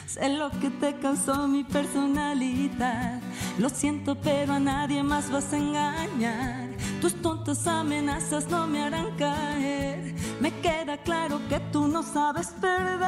Sé 0.08 0.30
lo 0.30 0.50
que 0.60 0.72
te 0.72 0.96
causó 0.96 1.48
mi 1.48 1.64
personalidad. 1.64 3.22
Lo 3.60 3.70
siento, 3.70 4.16
pero 4.16 4.54
a 4.54 4.60
nadie 4.60 5.04
más 5.04 5.32
vas 5.32 5.54
a 5.54 5.58
engañar. 5.58 6.61
Tus 7.02 7.14
tontas 7.16 7.66
amenazas 7.68 8.48
no 8.48 8.68
me 8.68 8.84
harán 8.84 9.12
caer. 9.18 10.14
Me 10.40 10.52
queda 10.62 10.98
claro 10.98 11.42
que 11.50 11.60
tú 11.72 11.88
no 11.88 12.04
sabes 12.04 12.54
perder. 12.62 13.02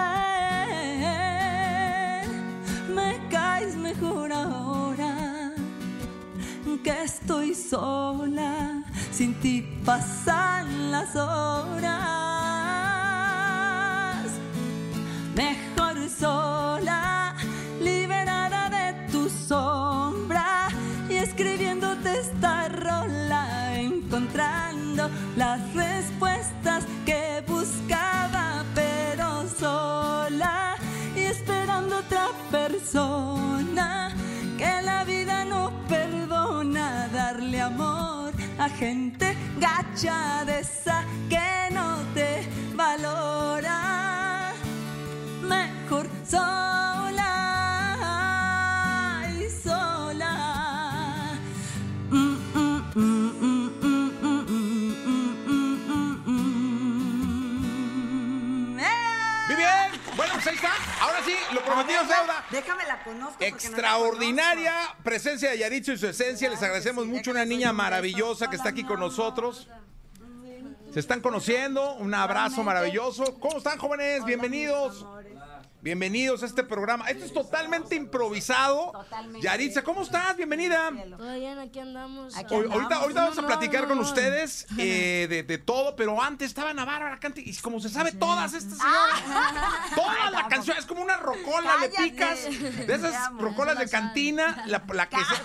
Me 2.94 3.20
caes 3.30 3.76
mejor 3.76 4.34
ahora 4.34 5.54
que 6.84 7.04
estoy 7.04 7.54
sola. 7.56 8.84
Sin 9.12 9.36
ti 9.40 9.62
pasan 9.86 10.92
las 10.92 11.16
horas. 11.16 11.94
Mejor 15.36 16.10
sola, 16.10 16.53
las 25.36 25.60
respuestas 25.74 26.86
que 27.06 27.44
buscaba, 27.48 28.64
pero 28.76 29.48
sola 29.60 30.76
y 31.16 31.22
esperando 31.22 31.98
otra 31.98 32.28
persona. 32.52 34.16
Que 34.58 34.82
la 34.82 35.04
vida 35.04 35.46
no 35.46 35.72
perdona 35.88 37.08
darle 37.10 37.62
amor 37.62 38.32
a 38.58 38.70
gente 38.70 39.36
gacha 39.60 40.46
de 40.46 40.60
esa 40.60 41.04
que 41.30 41.74
no 41.74 41.98
te 42.14 42.48
valora. 42.76 44.54
Mejor 45.42 46.08
sola 46.26 47.03
lo 61.54 61.62
prometido 61.62 62.02
es 62.02 62.08
deuda. 62.08 62.46
Déjame 62.52 62.86
la 62.86 63.04
conozco. 63.04 63.34
porque 63.34 63.50
no 63.50 63.52
la 63.52 63.58
Extraordinaria 63.58 64.74
conozco. 64.74 65.04
presencia 65.04 65.50
de 65.52 65.58
Yaritzo 65.60 65.92
y 65.94 65.98
su 65.98 66.08
esencia. 66.08 66.50
Les 66.50 66.62
agradecemos 66.62 67.06
mucho. 67.06 67.32
Una 67.32 67.46
niña 67.46 67.72
maravillosa 67.74 68.50
que 68.50 68.56
está 68.56 68.70
aquí 68.70 68.84
con 68.84 69.00
nosotros. 69.00 69.68
Se 70.94 71.00
están 71.00 71.22
conociendo. 71.22 71.96
Un 71.96 72.14
abrazo 72.14 72.64
maravilloso. 72.64 73.40
¿Cómo 73.40 73.58
están, 73.58 73.78
jóvenes? 73.78 74.24
Bienvenidos. 74.26 75.06
Bienvenidos 75.84 76.42
a 76.44 76.46
este 76.46 76.64
programa. 76.64 77.10
Esto 77.10 77.26
es 77.26 77.34
totalmente 77.34 77.96
improvisado. 77.96 78.94
Totalmente. 78.94 79.42
Yaritza, 79.42 79.84
¿cómo 79.84 80.04
estás? 80.04 80.38
Bienvenida. 80.38 80.90
Todo 81.18 81.34
bien, 81.38 81.60
aquí 81.60 81.78
andamos. 81.80 82.38
Aquí 82.38 82.56
ahorita, 82.56 82.96
ahorita 82.96 83.22
vamos 83.24 83.38
a 83.38 83.46
platicar 83.46 83.82
no, 83.82 83.90
con 83.90 84.00
ustedes 84.00 84.66
eh, 84.78 85.28
de, 85.30 85.44
de 85.44 85.58
todo, 85.58 85.98
pero 85.98 86.24
antes 86.24 86.48
estaba 86.48 86.70
Ana 86.70 86.86
Bárbara 86.86 87.20
Cante 87.20 87.42
y 87.42 87.54
como 87.58 87.82
se 87.82 87.90
sabe 87.90 88.14
todas 88.14 88.54
estas 88.54 88.78
señoras, 88.78 89.92
toda 89.96 90.32
la 90.32 90.48
canción 90.48 90.78
es 90.78 90.86
como 90.86 91.02
una 91.02 91.18
rocola, 91.18 91.76
le 91.82 91.90
Cállate. 91.90 92.04
picas 92.12 92.88
de 92.88 92.94
esas 92.94 93.34
rocolas 93.34 93.78
de 93.78 93.90
cantina, 93.90 94.64
la, 94.68 94.82
la 94.94 95.10
que 95.10 95.18
se- 95.18 95.44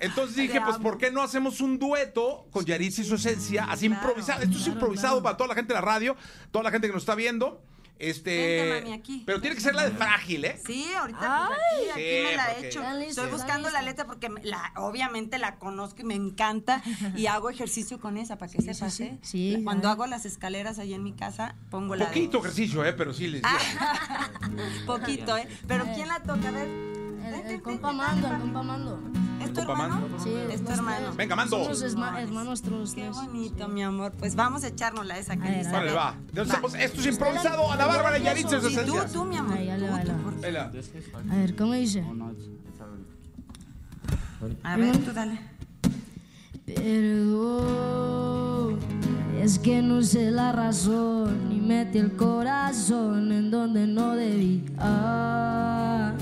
Entonces 0.00 0.36
dije, 0.36 0.60
pues, 0.60 0.76
¿por 0.76 0.98
qué 0.98 1.10
no 1.10 1.22
hacemos 1.22 1.62
un 1.62 1.78
dueto 1.78 2.48
con 2.50 2.66
Yaritza 2.66 3.00
y 3.00 3.04
su 3.04 3.14
esencia? 3.14 3.64
Así 3.70 3.86
improvisado. 3.86 4.42
Esto 4.42 4.58
es 4.58 4.66
improvisado 4.66 5.22
para 5.22 5.38
toda 5.38 5.48
la 5.48 5.54
gente 5.54 5.72
de 5.72 5.80
la 5.80 5.86
radio, 5.86 6.16
toda 6.50 6.64
la 6.64 6.70
gente 6.70 6.86
que 6.86 6.92
nos 6.92 7.02
está 7.02 7.14
viendo. 7.14 7.62
Este. 7.98 8.30
Vente, 8.66 8.80
mami, 8.80 8.92
aquí. 8.94 9.22
Pero 9.24 9.40
tiene 9.40 9.54
que 9.54 9.62
ser 9.62 9.74
la 9.74 9.84
de 9.84 9.92
frágil, 9.92 10.44
¿eh? 10.44 10.60
Sí, 10.66 10.86
ahorita 10.98 11.46
pues, 11.46 11.58
aquí, 11.58 11.90
aquí 11.90 12.00
Sí, 12.00 12.22
me 12.24 12.36
la 12.36 12.52
he 12.58 12.66
hecho. 12.66 12.82
Estoy 12.82 13.30
buscando 13.30 13.70
la 13.70 13.82
letra 13.82 14.04
porque 14.04 14.28
me- 14.28 14.42
la, 14.44 14.72
obviamente 14.76 15.38
la 15.38 15.56
conozco 15.56 16.02
y 16.02 16.04
me 16.04 16.14
encanta 16.14 16.82
y 17.16 17.26
hago 17.28 17.50
ejercicio 17.50 18.00
con 18.00 18.16
esa 18.18 18.36
para 18.36 18.50
que 18.50 18.60
Sí, 18.60 18.74
sepas, 18.74 18.94
sí, 18.94 19.02
¿eh? 19.04 19.18
sí. 19.22 19.60
Cuando 19.64 19.88
hago 19.88 20.06
las 20.06 20.26
escaleras 20.26 20.78
ahí 20.80 20.92
en 20.92 21.04
mi 21.04 21.12
casa, 21.12 21.54
pongo 21.70 21.94
la 21.94 22.06
de- 22.06 22.10
Poquito 22.10 22.38
ejercicio, 22.40 22.84
¿eh? 22.84 22.92
Pero 22.94 23.14
sí 23.14 23.28
les 23.28 23.42
digo. 23.42 23.54
Poquito, 24.86 25.36
¿eh? 25.36 25.48
Pero 25.68 25.84
¿quién 25.94 26.08
la 26.08 26.20
toca? 26.20 26.48
A 26.48 26.52
ver. 26.52 26.68
El, 26.68 27.50
el 27.54 27.62
compa 27.62 27.92
Mando, 27.92 28.26
el 28.28 28.38
compa 28.40 28.62
Mando. 28.62 29.00
¿Es 29.60 29.66
compa 29.66 29.84
hermano? 29.84 30.00
Mando? 30.08 30.24
Sí, 30.24 30.34
Es 30.50 30.64
tu 30.64 30.72
hermano. 30.72 31.12
Venga, 31.16 31.36
Mando. 31.36 31.64
Somos 31.64 31.82
hermanos 31.82 32.62
todos 32.62 32.94
Qué 32.94 33.08
bonito, 33.10 33.68
mi 33.68 33.82
amor. 33.82 34.12
Pues 34.18 34.34
vamos 34.34 34.64
a 34.64 34.68
echárnosla 34.68 35.18
esa 35.18 35.36
que 35.36 35.50
dice. 35.50 35.70
Vale, 35.72 35.92
va. 35.92 36.16
Entonces, 36.28 36.56
esto 36.80 37.00
es 37.00 37.06
improvisado. 37.06 37.70
Ana 37.72 37.86
Bárbara 37.86 38.18
y 38.18 38.22
Yaritza 38.22 38.60
su 38.60 38.68
Sí, 38.68 38.74
tú, 38.76 38.80
esencia. 38.96 39.06
tú, 39.12 39.24
mi 39.24 39.36
amor. 39.36 39.58
A 41.30 41.36
ver, 41.36 41.56
¿cómo 41.56 41.72
dice? 41.74 42.04
A 44.62 44.76
ver, 44.76 44.98
tú 44.98 45.12
dale. 45.12 45.38
Perdón, 46.66 48.78
es 49.40 49.58
que 49.58 49.82
no 49.82 50.02
sé 50.02 50.30
la 50.30 50.52
razón 50.52 51.52
y 51.52 51.60
metí 51.60 51.98
el 51.98 52.16
corazón 52.16 53.32
en 53.32 53.50
donde 53.50 53.86
no 53.86 54.14
debí. 54.14 54.64
Ah, 54.78 56.12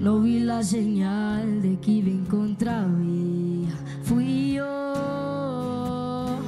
no 0.00 0.20
vi 0.20 0.40
la 0.40 0.62
señal 0.62 1.62
de 1.62 1.78
que 1.80 1.90
iba 1.90 2.10
en 2.10 2.24
contravía. 2.26 3.74
Fui 4.02 4.52
yo 4.54 6.38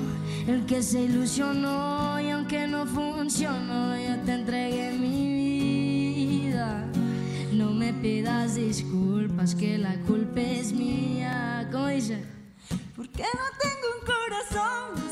el 0.46 0.64
que 0.66 0.82
se 0.82 1.02
ilusionó 1.02 2.20
y 2.20 2.30
aunque 2.30 2.66
no 2.66 2.86
funcionó, 2.86 3.96
yo 3.96 4.16
te 4.24 4.34
entregué 4.34 4.92
mi 4.98 6.42
vida. 6.42 6.84
No 7.52 7.72
me 7.72 7.92
pidas 7.92 8.54
disculpas, 8.54 9.54
que 9.54 9.78
la 9.78 9.94
culpa 10.06 10.40
es 10.40 10.72
mía. 10.72 11.68
¿Cómo 11.72 11.88
dice? 11.88 12.24
¿Por 12.94 13.08
qué 13.08 13.22
no 13.22 13.46
tengo 13.62 13.86
un 13.98 14.06
corazón 14.06 15.07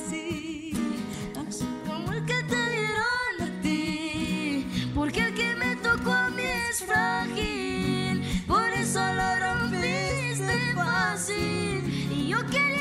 Look 12.37 12.55
at 12.55 12.76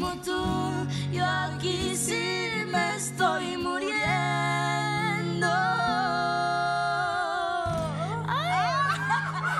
soy 0.00 0.18
tú. 0.18 0.86
Yo 1.12 1.24
aquí 1.24 1.96
sí 1.96 2.48
me 2.70 2.96
estoy 2.96 3.56
muriendo. 3.56 5.48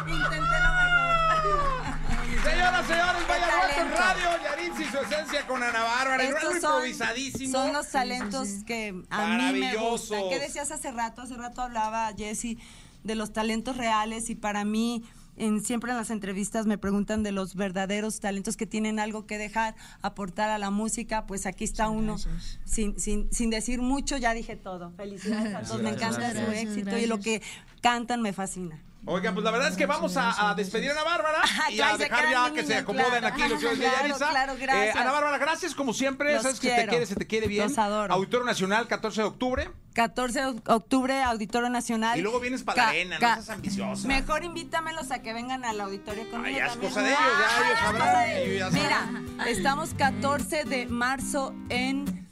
Intenté 0.07 0.57
lo 0.65 0.73
mejor. 0.75 2.51
Señoras, 2.51 2.87
señores, 2.87 3.29
vaya 3.29 3.47
talento. 3.49 3.97
radio, 3.97 4.29
Yaritza 4.45 4.83
y 4.83 4.87
su 4.87 4.99
esencia 4.99 5.47
con 5.47 5.63
Ana 5.63 5.83
Bárbara. 5.83 6.23
Estos 6.25 6.45
algo 6.45 6.61
son, 6.61 6.71
improvisadísimo. 6.75 7.53
son 7.53 7.73
los 7.73 7.89
talentos 7.89 8.49
que 8.67 8.89
a 9.11 9.27
mí 9.27 9.37
me 9.37 9.39
Maravillosos. 9.39 9.91
gustan. 10.11 10.29
¿Qué 10.31 10.39
decías 10.39 10.71
hace 10.71 10.91
rato? 10.93 11.23
Hace 11.23 11.35
rato 11.37 11.63
hablaba 11.63 12.13
Jessy 12.17 12.59
de 13.05 13.15
los 13.15 13.33
talentos 13.33 13.77
reales 13.77 14.29
y 14.31 14.35
para 14.35 14.65
mí 14.65 15.05
en, 15.39 15.65
siempre 15.65 15.91
en 15.91 15.97
las 15.97 16.11
entrevistas 16.11 16.67
me 16.67 16.79
preguntan 16.79 17.23
de 17.23 17.33
los 17.33 17.55
verdaderos 17.55 18.21
talentos 18.21 18.57
que 18.57 18.67
tienen 18.67 19.01
algo 19.01 19.27
que 19.27 19.39
dejar, 19.39 19.75
aportar 20.03 20.51
a 20.51 20.59
la 20.59 20.71
música. 20.71 21.27
Pues 21.27 21.47
aquí 21.47 21.65
está 21.65 21.89
uno. 21.89 22.17
Sin, 22.65 22.99
sin, 22.99 23.33
sin 23.33 23.51
decir 23.51 23.81
mucho, 23.81 24.17
ya 24.17 24.35
dije 24.35 24.57
todo. 24.57 24.93
Felicidades 24.93 25.55
a 25.55 25.63
todos. 25.63 25.83
Me 25.83 25.91
encanta 25.91 26.31
gracias. 26.31 26.47
su 26.47 26.53
éxito 26.53 26.99
y 26.99 27.07
lo 27.07 27.19
que 27.19 27.43
cantan 27.81 28.23
me 28.23 28.33
fascina. 28.33 28.83
Oigan, 29.07 29.33
pues 29.33 29.45
la 29.45 29.51
verdad 29.51 29.69
es 29.69 29.77
que 29.77 29.87
vamos 29.87 30.17
a, 30.17 30.51
a 30.51 30.55
despedir 30.55 30.91
a 30.91 30.93
Ana 30.93 31.05
Bárbara 31.05 31.39
y 31.71 31.77
claro, 31.77 31.95
a 31.95 31.99
dejar 31.99 32.31
ya 32.31 32.53
que 32.53 32.65
se 32.65 32.75
acomoden 32.75 33.09
claro. 33.09 33.27
aquí 33.29 33.49
los 33.49 33.61
señores 33.61 33.79
de 33.79 34.15
claro, 34.19 34.55
gracias. 34.61 34.97
Ana 34.97 35.13
Bárbara, 35.13 35.39
gracias 35.39 35.75
como 35.75 35.95
siempre. 35.95 36.35
Los 36.35 36.43
Sabes 36.43 36.61
que 36.61 36.71
te 36.71 36.87
quiere, 36.87 37.07
se 37.07 37.15
te 37.15 37.27
quiere 37.27 37.47
bien. 37.47 37.69
Los 37.69 37.79
adoro. 37.79 38.13
Auditorio 38.13 38.45
Nacional, 38.45 38.87
14 38.87 39.23
de 39.23 39.27
octubre. 39.27 39.71
14 40.03 40.41
de 40.41 40.47
octubre, 40.67 41.23
Auditorio 41.25 41.69
Nacional. 41.71 42.17
Y 42.17 42.23
luego 42.23 42.39
vienes 42.39 42.63
para 42.63 42.85
la 42.85 42.89
arena, 42.91 43.19
no 43.19 43.35
seas 43.35 43.51
ambiciosa. 43.51 44.07
Mejor 44.07 44.45
invítamelos 44.45 45.11
a 45.11 45.21
que 45.23 45.33
vengan 45.33 45.65
al 45.65 45.81
auditorio 45.81 46.23
conmigo. 46.31 46.47
Ay, 46.47 46.55
ya 46.55 46.67
es 46.67 46.73
también. 46.75 46.93
cosa 46.93 47.03
de 47.03 47.09
ellos, 47.11 47.21
ya 47.21 47.67
ellos 47.67 47.79
Ah, 47.81 47.85
sabrán, 47.85 48.07
cosa 48.09 48.21
de- 48.21 48.45
ellos 48.55 48.59
ya 48.73 48.81
sabrán. 48.81 49.25
Mira, 49.25 49.47
estamos 49.51 49.95
14 49.95 50.65
de 50.67 50.87
marzo 50.87 51.53
en, 51.69 52.29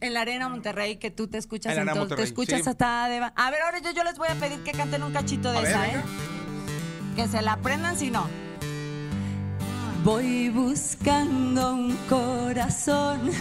en 0.00 0.14
la 0.14 0.20
Arena 0.20 0.48
Monterrey, 0.48 0.98
que 0.98 1.10
tú 1.10 1.26
te 1.26 1.38
escuchas 1.38 1.76
En 1.76 1.88
entonces, 1.88 2.16
te 2.16 2.22
escuchas 2.22 2.62
sí. 2.62 2.70
hasta 2.70 3.08
de... 3.08 3.18
A 3.34 3.50
ver, 3.50 3.62
ahora 3.62 3.80
yo, 3.80 3.90
yo 3.90 4.04
les 4.04 4.16
voy 4.16 4.28
a 4.28 4.34
pedir 4.36 4.62
que 4.62 4.70
canten 4.70 5.02
un 5.02 5.12
cachito 5.12 5.50
de 5.50 5.58
A 5.58 5.60
ver, 5.62 5.70
esa, 5.72 5.80
venga. 5.82 5.98
¿eh? 5.98 6.04
Que 7.16 7.26
se 7.26 7.42
la 7.42 7.54
aprendan 7.54 7.98
si 7.98 8.12
no. 8.12 8.28
Voy 10.04 10.48
buscando 10.48 11.74
un 11.74 11.96
corazón 12.08 13.32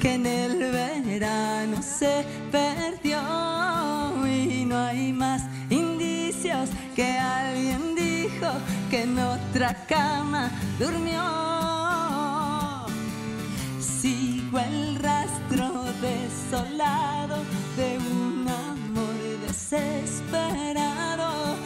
que 0.00 0.14
en 0.14 0.24
el 0.24 0.72
verano 0.72 1.82
se 1.82 2.24
perdió 2.50 3.18
y 4.26 4.64
no 4.64 4.78
hay 4.78 5.12
más 5.12 5.42
indicios 5.68 6.70
que 6.94 7.18
alguien 7.18 7.94
dijo 7.94 8.46
que 8.90 9.02
en 9.02 9.18
otra 9.18 9.74
cama 9.86 10.50
durmió. 10.78 11.22
Sigo 13.78 14.58
el 14.58 14.96
rastro 14.96 15.84
desolado 16.00 17.36
de 17.76 17.98
un 17.98 18.48
amor 18.48 19.14
desesperado 19.46 21.56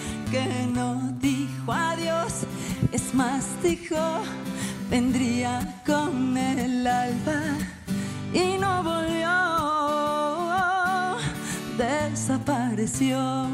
es 2.93 3.15
más 3.15 3.45
dijo 3.63 3.97
vendría 4.91 5.81
con 5.87 6.37
el 6.37 6.87
alba 6.87 7.57
y 8.33 8.59
no 8.59 8.83
volvió, 8.83 9.31
desapareció. 11.77 13.49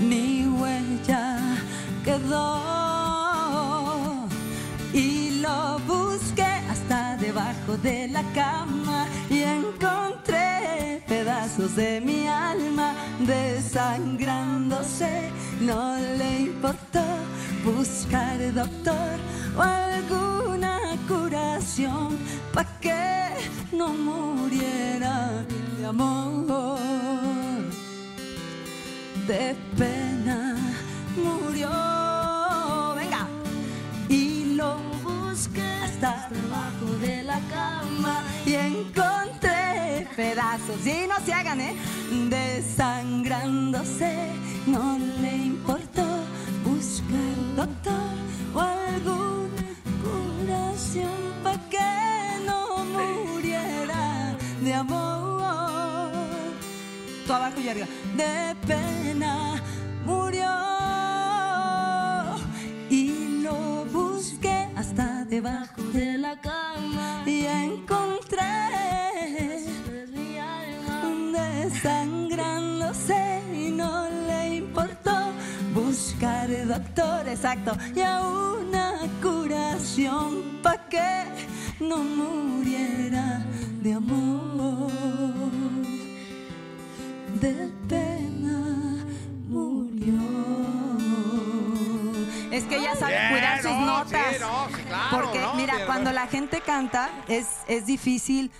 Mi 0.00 0.46
huella 0.46 1.38
quedó 2.04 2.60
y 4.92 5.40
lo 5.40 5.78
busqué 5.86 6.44
hasta 6.70 7.16
debajo 7.16 7.76
de 7.82 8.08
la 8.08 8.22
cama 8.32 9.06
y 9.28 9.40
encontré 9.40 11.02
pedazos 11.08 11.74
de 11.74 12.00
mi 12.00 12.26
alma 12.28 12.94
desangrándose. 13.26 15.30
No 15.60 15.96
le 15.96 16.40
importó 16.40 17.04
buscar 17.64 18.38
doctor 18.54 19.18
o 19.56 19.62
alguna 19.62 20.80
curación 21.06 22.18
para 22.52 22.68
que 22.80 23.28
no 23.72 23.88
muriera 23.88 25.44
de 25.78 25.86
amor 25.86 26.38
de 29.28 29.54
pena 29.76 30.56
murió. 31.14 31.68
Venga. 32.96 33.28
Y 34.08 34.54
lo 34.54 34.78
busqué 35.02 35.70
hasta 35.84 36.30
debajo 36.30 36.98
de 37.02 37.24
la 37.24 37.38
cama 37.50 38.22
y 38.46 38.54
encontré 38.54 39.17
pedazos. 40.18 40.84
Y 40.84 41.06
no 41.06 41.14
se 41.24 41.32
hagan, 41.32 41.60
¿eh? 41.60 41.76
Desangrándose. 42.28 44.12
No 44.66 44.98
le 45.22 45.36
importó 45.36 46.04
buscar 46.64 47.36
doctor 47.54 48.14
o 48.52 48.60
alguna 48.60 49.62
curación 50.02 51.20
para 51.44 51.60
que 51.70 51.90
no 52.44 52.84
muriera 52.96 54.36
de 54.60 54.74
amor 54.74 56.10
tú 57.24 57.32
abajo 57.32 57.60
y 57.60 57.68
arriba. 57.68 57.86
De 58.16 58.56
pena 58.66 59.62
murió 60.04 60.50
y 62.90 63.42
lo 63.44 63.84
busqué 63.84 64.68
hasta 64.74 65.24
debajo 65.26 65.80
de 65.92 66.18
la 66.18 66.34
cama 66.40 67.22
y 67.24 67.46
encontré 67.46 68.77
doctor 76.78 77.28
exacto 77.28 77.76
y 77.94 78.00
a 78.00 78.20
una 78.22 78.94
curación 79.20 80.60
pa' 80.62 80.78
que 80.88 81.24
no 81.80 81.98
muriera 81.98 83.42
de 83.82 83.94
amor 83.94 84.92
de 87.40 87.70
pena 87.88 89.04
murió. 89.48 90.14
Es 92.52 92.64
que 92.64 92.76
ella 92.76 92.94
sabe 92.94 93.16
cuidar 93.30 93.62
sus 93.62 93.72
no, 93.72 93.86
notas. 93.86 94.36
sí, 94.36 94.40
no, 94.40 94.68
sí, 94.68 94.82
claro, 94.84 95.20
Porque, 95.20 95.40
no, 95.40 95.54
mira, 95.54 95.74
cuando 95.86 96.12
la 96.12 96.26
gente 96.28 96.60
canta, 96.60 97.10
es, 97.26 97.46
es 97.66 97.86
difícil 97.86 98.52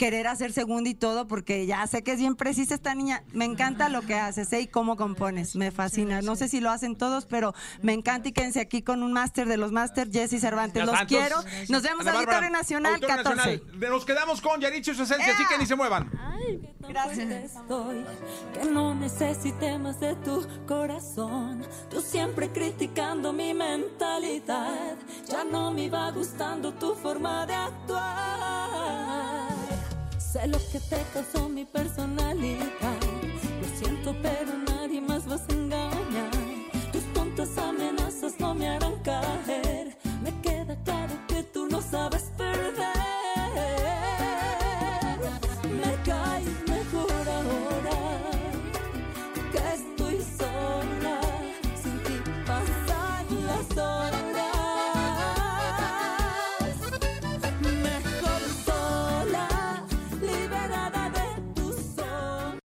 querer 0.00 0.28
hacer 0.28 0.50
segunda 0.50 0.88
y 0.88 0.94
todo, 0.94 1.26
porque 1.26 1.66
ya 1.66 1.86
sé 1.86 2.02
que 2.02 2.12
es 2.12 2.18
bien 2.18 2.34
precisa 2.34 2.74
esta 2.74 2.94
niña. 2.94 3.22
Me 3.34 3.44
encanta 3.44 3.90
lo 3.90 4.00
que 4.00 4.14
haces 4.14 4.50
¿eh? 4.54 4.62
y 4.62 4.66
cómo 4.66 4.96
compones. 4.96 5.56
Me 5.56 5.70
fascina. 5.70 6.22
No 6.22 6.36
sé 6.36 6.48
si 6.48 6.60
lo 6.60 6.70
hacen 6.70 6.96
todos, 6.96 7.26
pero 7.26 7.52
me 7.82 7.92
encanta 7.92 8.30
y 8.30 8.32
quédense 8.32 8.60
aquí 8.60 8.80
con 8.80 9.02
un 9.02 9.12
máster 9.12 9.46
de 9.46 9.58
los 9.58 9.72
máster, 9.72 10.10
Jesse 10.10 10.40
Cervantes. 10.40 10.86
Los 10.86 10.98
quiero. 11.02 11.36
Nos 11.68 11.82
vemos 11.82 12.06
en 12.06 12.14
Bárbara, 12.14 12.18
Auditorio 12.18 12.50
Nacional 12.50 12.94
Auditorio 12.94 13.24
14. 13.24 13.36
Nacional. 13.36 13.90
Nos 13.90 14.04
quedamos 14.06 14.40
con 14.40 14.58
Yaritza 14.58 14.92
y 14.92 14.94
su 14.94 15.02
esencia, 15.02 15.34
así 15.34 15.44
que 15.46 15.58
ni 15.58 15.66
se 15.66 15.76
muevan. 15.76 16.10
Gracias. 16.88 17.54
estoy, 17.54 18.02
que 18.54 18.64
no 18.70 18.94
necesite 18.94 19.78
más 19.78 20.00
de 20.00 20.14
tu 20.16 20.46
corazón. 20.66 21.62
Tú 21.90 22.00
siempre 22.00 22.48
criticando 22.48 23.34
mi 23.34 23.52
mentalidad, 23.52 24.96
ya 25.28 25.44
no 25.44 25.70
me 25.70 25.90
va 25.90 26.10
gustando 26.10 26.72
tu 26.72 26.94
forma 26.94 27.44
de 27.44 27.54
actuar. 27.54 29.39
Sé 30.32 30.46
lo 30.46 30.58
que 30.58 30.78
te 30.78 30.96
causó 31.12 31.48
mi 31.48 31.64
personalidad, 31.64 32.68
lo 33.60 33.66
siento, 33.76 34.14
pero 34.22 34.56
nadie 34.68 35.00
más 35.00 35.26
vas 35.26 35.42
a 35.48 35.52
engañar. 35.52 36.09